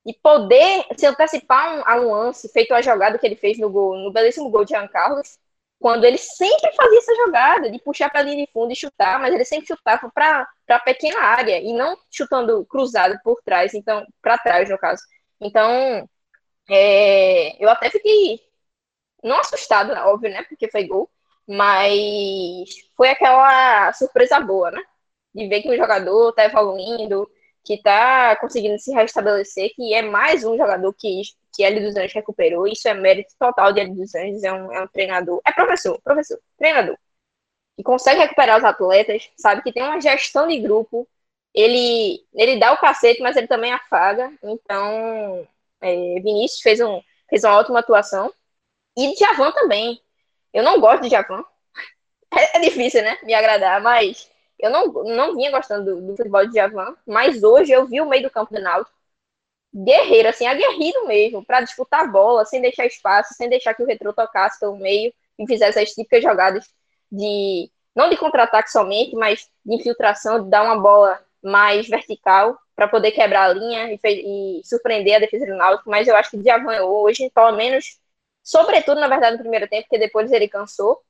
[0.07, 3.71] de poder se antecipar um, a um lance, feito a jogada que ele fez no
[3.71, 5.39] gol, no belíssimo gol de Jean Carlos,
[5.79, 9.21] quando ele sempre fazia essa jogada de puxar para a linha de fundo e chutar,
[9.21, 14.05] mas ele sempre chutava para a pequena área e não chutando cruzado por trás, então
[14.21, 15.03] para trás no caso.
[15.41, 16.09] Então
[16.69, 18.41] é, eu até fiquei
[19.23, 21.11] não assustado, óbvio, né, porque foi gol,
[21.47, 24.83] mas foi aquela surpresa boa, né,
[25.35, 27.29] de ver que o jogador está evoluindo,
[27.65, 31.23] que está conseguindo se restabelecer, que é mais um jogador que,
[31.59, 32.69] que L dos Anjos recuperou.
[32.69, 36.01] Isso é mérito total de L dos Anjos, é um, é um treinador, é professor,
[36.03, 36.97] professor, treinador.
[37.77, 39.63] Que consegue recuperar os atletas, sabe?
[39.63, 41.09] Que tem uma gestão de grupo.
[41.53, 44.33] Ele, ele dá o cacete, mas ele também afaga.
[44.43, 45.49] Então,
[45.81, 48.33] é, Vinícius fez, um, fez uma ótima atuação.
[48.97, 50.01] E Javan também.
[50.53, 51.45] Eu não gosto de Javan.
[52.31, 53.17] É, é difícil, né?
[53.23, 57.73] Me agradar, mas eu não, não vinha gostando do, do futebol de Javan, mas hoje
[57.73, 58.98] eu vi o meio do campo do Náutico
[59.85, 63.87] guerreiro, assim, aguerrido mesmo, para disputar a bola, sem deixar espaço, sem deixar que o
[63.87, 66.69] retrô tocasse pelo meio e fizesse as típicas jogadas
[67.11, 72.89] de, não de contra-ataque somente, mas de infiltração, de dar uma bola mais vertical para
[72.89, 76.43] poder quebrar a linha e, e, surpreender a defesa do Náutico, mas eu acho que
[76.43, 77.99] Javan hoje, pelo menos,
[78.43, 81.01] sobretudo, na verdade, no primeiro tempo, porque depois ele cansou,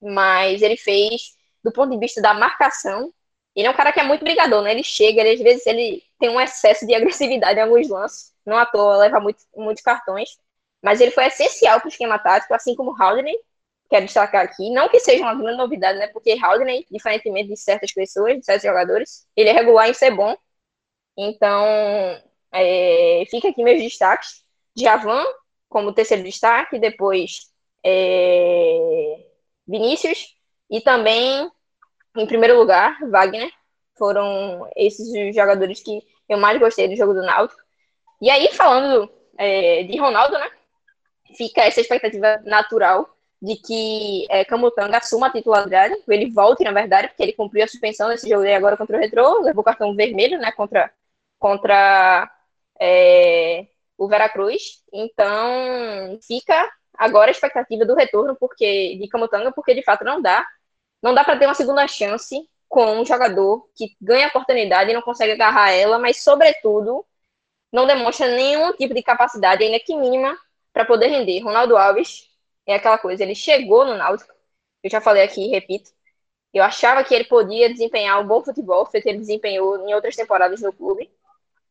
[0.00, 3.12] mas ele fez do ponto de vista da marcação,
[3.58, 4.70] ele é um cara que é muito brigador, né?
[4.70, 8.56] Ele chega, ele, às vezes ele tem um excesso de agressividade em alguns lances, não
[8.56, 10.38] à toa leva muito, muitos cartões,
[10.82, 13.36] mas ele foi essencial para o esquema tático, assim como Haldane,
[13.90, 16.06] quero destacar aqui, não que seja uma grande novidade, né?
[16.08, 20.36] Porque Haldane, diferentemente de certas pessoas, de certos jogadores, ele é regular em ser bom,
[21.16, 21.64] então
[22.52, 24.44] é, fica aqui meus destaques,
[24.76, 25.24] Javan
[25.68, 27.50] como terceiro destaque, depois
[27.84, 29.26] é,
[29.66, 30.36] Vinícius,
[30.70, 31.50] e também
[32.20, 33.50] em primeiro lugar, Wagner.
[33.96, 37.60] Foram esses os jogadores que eu mais gostei do jogo do Náutico.
[38.20, 40.50] E aí, falando é, de Ronaldo, né?
[41.36, 43.08] Fica essa expectativa natural
[43.40, 47.68] de que é, Camutanga assuma a titularidade, ele volte, na verdade, porque ele cumpriu a
[47.68, 50.92] suspensão nesse jogo aí agora contra o Retrô, levou cartão vermelho, né, contra,
[51.38, 52.28] contra
[52.80, 53.66] é,
[53.96, 54.82] o Veracruz.
[54.92, 60.44] Então, fica agora a expectativa do retorno porque de Camutanga, porque de fato não dá
[61.02, 64.94] não dá para ter uma segunda chance com um jogador que ganha a oportunidade e
[64.94, 67.04] não consegue agarrar ela, mas, sobretudo,
[67.72, 70.36] não demonstra nenhum tipo de capacidade, ainda que mínima,
[70.72, 71.40] para poder render.
[71.40, 72.28] Ronaldo Alves
[72.66, 74.32] é aquela coisa, ele chegou no Náutico,
[74.82, 75.90] eu já falei aqui repito,
[76.52, 80.60] eu achava que ele podia desempenhar um bom futebol, feito ele desempenhou em outras temporadas
[80.60, 81.10] no clube,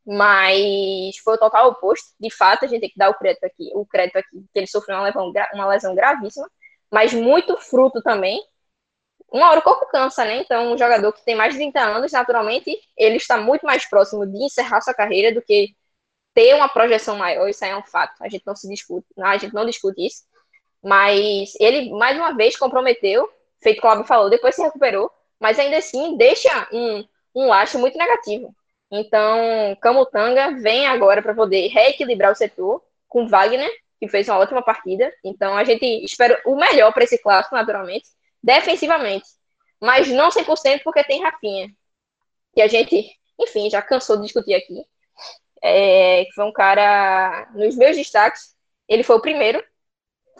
[0.05, 2.13] mas foi o total oposto.
[2.19, 4.67] De fato, a gente tem que dar o crédito aqui, o crédito aqui, que ele
[4.67, 6.49] sofreu uma lesão, uma lesão gravíssima,
[6.91, 8.41] mas muito fruto também
[9.31, 10.37] uma hora o corpo cansa, né?
[10.37, 14.25] Então, um jogador que tem mais de 30 anos, naturalmente, ele está muito mais próximo
[14.25, 15.75] de encerrar sua carreira do que
[16.33, 17.47] ter uma projeção maior.
[17.49, 18.23] Isso aí é um fato.
[18.23, 20.23] A gente não se discute, a gente não discute isso.
[20.83, 23.29] Mas ele, mais uma vez, comprometeu,
[23.61, 27.03] feito como o Cláudio falou, depois se recuperou, mas ainda assim deixa um,
[27.35, 28.55] um laço muito negativo.
[28.89, 33.69] Então, Camutanga vem agora para poder reequilibrar o setor com Wagner,
[33.99, 35.11] que fez uma ótima partida.
[35.23, 38.07] Então, a gente espera o melhor para esse clássico, naturalmente
[38.47, 39.27] defensivamente.
[39.81, 41.69] Mas não 100% porque tem Rafinha.
[42.53, 44.85] Que a gente, enfim, já cansou de discutir aqui.
[45.61, 48.55] É, que foi um cara, nos meus destaques,
[48.87, 49.63] ele foi o primeiro.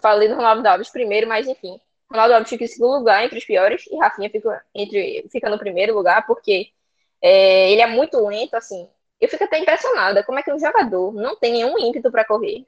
[0.01, 1.79] Falei do Ronaldo Alves primeiro, mas enfim.
[2.09, 5.59] Ronaldo Alves fica em segundo lugar entre os piores e Rafinha fica, entre, fica no
[5.59, 6.71] primeiro lugar porque
[7.21, 8.89] é, ele é muito lento, assim.
[9.19, 12.65] Eu fico até impressionada como é que um jogador não tem nenhum ímpeto para correr.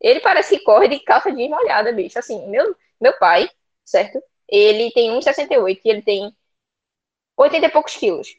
[0.00, 2.18] Ele parece que corre de calça de molhada, bicho.
[2.18, 3.50] Assim, meu, meu pai,
[3.84, 4.22] certo?
[4.50, 6.36] Ele tem 1,68 e ele tem
[7.36, 8.36] 80 e poucos quilos.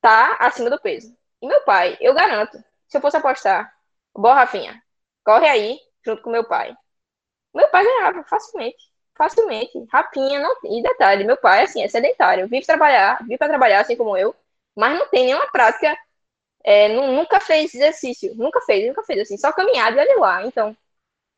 [0.00, 1.16] Tá acima do peso.
[1.42, 3.74] E meu pai, eu garanto, se eu fosse apostar,
[4.14, 4.82] boa Rafinha,
[5.24, 6.76] corre aí, junto com meu pai.
[7.54, 8.78] Meu pai ganhava facilmente.
[9.16, 9.72] Facilmente.
[9.92, 12.48] Rapinha, não E detalhe, meu pai, assim, é sedentário.
[12.48, 14.34] Vive trabalhar, vive para trabalhar, assim como eu,
[14.76, 15.96] mas não tem nenhuma prática.
[16.64, 18.34] É, nunca fez exercício.
[18.36, 20.46] Nunca fez, nunca fez, assim, só caminhada e olha lá.
[20.46, 20.76] Então,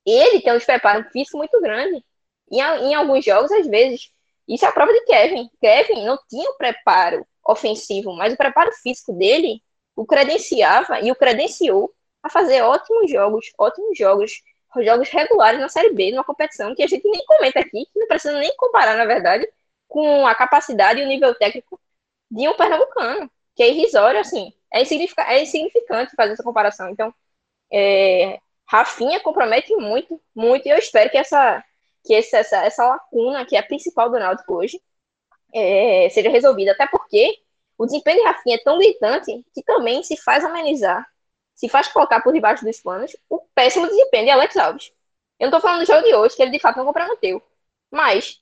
[0.07, 2.05] ele tem um despreparo físico muito grande
[2.51, 4.11] em, em alguns jogos, às vezes,
[4.49, 5.51] isso é a prova de Kevin.
[5.61, 9.63] Kevin não tinha o preparo ofensivo, mas o preparo físico dele
[9.95, 11.93] o credenciava e o credenciou
[12.23, 14.43] a fazer ótimos jogos, ótimos jogos,
[14.85, 18.07] jogos regulares na Série B, numa competição que a gente nem comenta aqui, que não
[18.07, 19.49] precisa nem comparar, na verdade,
[19.89, 21.81] com a capacidade e o nível técnico
[22.31, 26.91] de um pernambucano, que é irrisório, assim, é insignificante, é insignificante fazer essa comparação.
[26.91, 27.15] Então,
[27.73, 31.65] é, Rafinha compromete muito, muito, e eu espero que essa
[32.07, 34.81] que essa, essa lacuna, que é a principal do Náutico hoje,
[35.53, 36.73] é, seja resolvida.
[36.73, 37.39] Até porque
[37.77, 41.07] o desempenho de Rafinha é tão gritante que também se faz amenizar,
[41.55, 44.93] se faz colocar por debaixo dos panos o péssimo desempenho de Alex Alves.
[45.39, 47.43] Eu não estou falando do jogo de hoje, que ele de fato não comprometeu.
[47.91, 48.41] Mas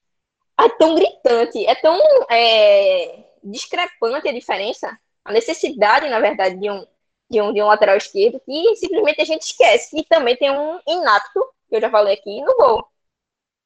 [0.60, 1.98] é tão gritante, é tão
[2.30, 6.86] é, discrepante a diferença, a necessidade, na verdade, de um,
[7.30, 10.80] de um, de um lateral esquerdo, que simplesmente a gente esquece que também tem um
[10.86, 12.93] inapto, que eu já falei aqui, no gol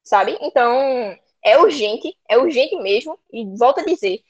[0.08, 0.38] sabe?
[0.40, 4.20] Então, é urgente, é urgente mesmo, e volto a dizer,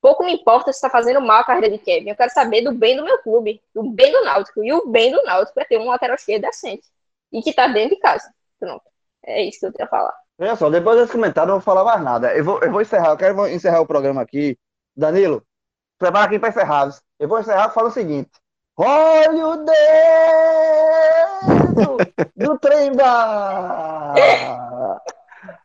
[0.00, 2.10] pouco me importa se está fazendo mal a carreira de Kevin.
[2.10, 4.62] Eu quero saber do bem do meu clube, do bem do Náutico.
[4.64, 6.86] E o bem do Náutico é ter um lateral esquerdo decente.
[7.32, 8.28] E que está dentro de casa.
[8.58, 8.82] Pronto.
[9.24, 10.14] É isso que eu tenho a falar.
[10.38, 12.36] Olha só, depois desse comentário eu não vou falar mais nada.
[12.36, 14.58] Eu vou, eu vou encerrar, eu quero encerrar o programa aqui.
[14.96, 15.42] Danilo,
[15.98, 16.90] prepara aqui para encerrar.
[17.18, 18.30] Eu vou encerrar falando o seguinte.
[18.76, 19.72] Olha o dedo
[22.34, 24.14] do trem-bala!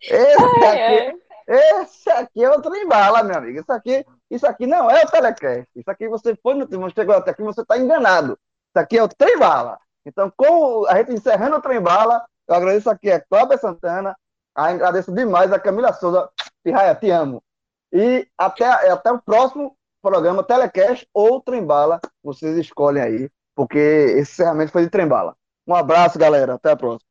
[0.02, 3.60] Esse aqui, esse aqui é o trem-bala, meu amigo.
[3.60, 5.68] Isso aqui, isso aqui não é o telecast.
[5.76, 8.38] Isso aqui você foi no chegou até aqui, você está enganado.
[8.70, 9.80] Isso aqui é o trem-bala.
[10.06, 14.16] Então, com a gente encerrando o trem-bala, eu agradeço aqui a Cláudia Santana,
[14.56, 16.30] agradeço demais a Camila Souza.
[16.64, 17.44] Pirraia, te amo.
[17.92, 22.00] E até, até o próximo programa Telecast ou Trembala.
[22.24, 25.36] Vocês escolhem aí, porque esse encerramento foi de Trembala.
[25.66, 26.56] Um abraço, galera.
[26.56, 27.08] Até a próxima.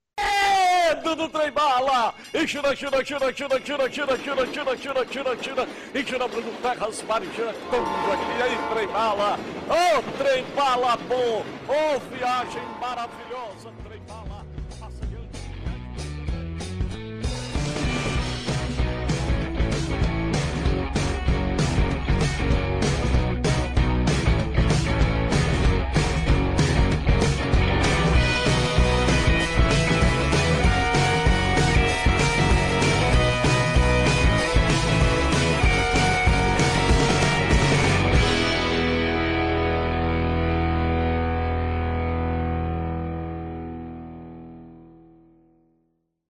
[1.17, 2.15] Do trem-bala!
[2.33, 6.53] E tira, tira, tira, tira, tira, tira, tira, tira, tira, tira, tira, e tira Bruno
[6.63, 9.39] Terras Marijana, tudo aqui aí, trem-bala!
[9.69, 11.45] Ô, oh, trem-bala bom!
[11.69, 13.86] Ô, oh, viagem maravilhosa!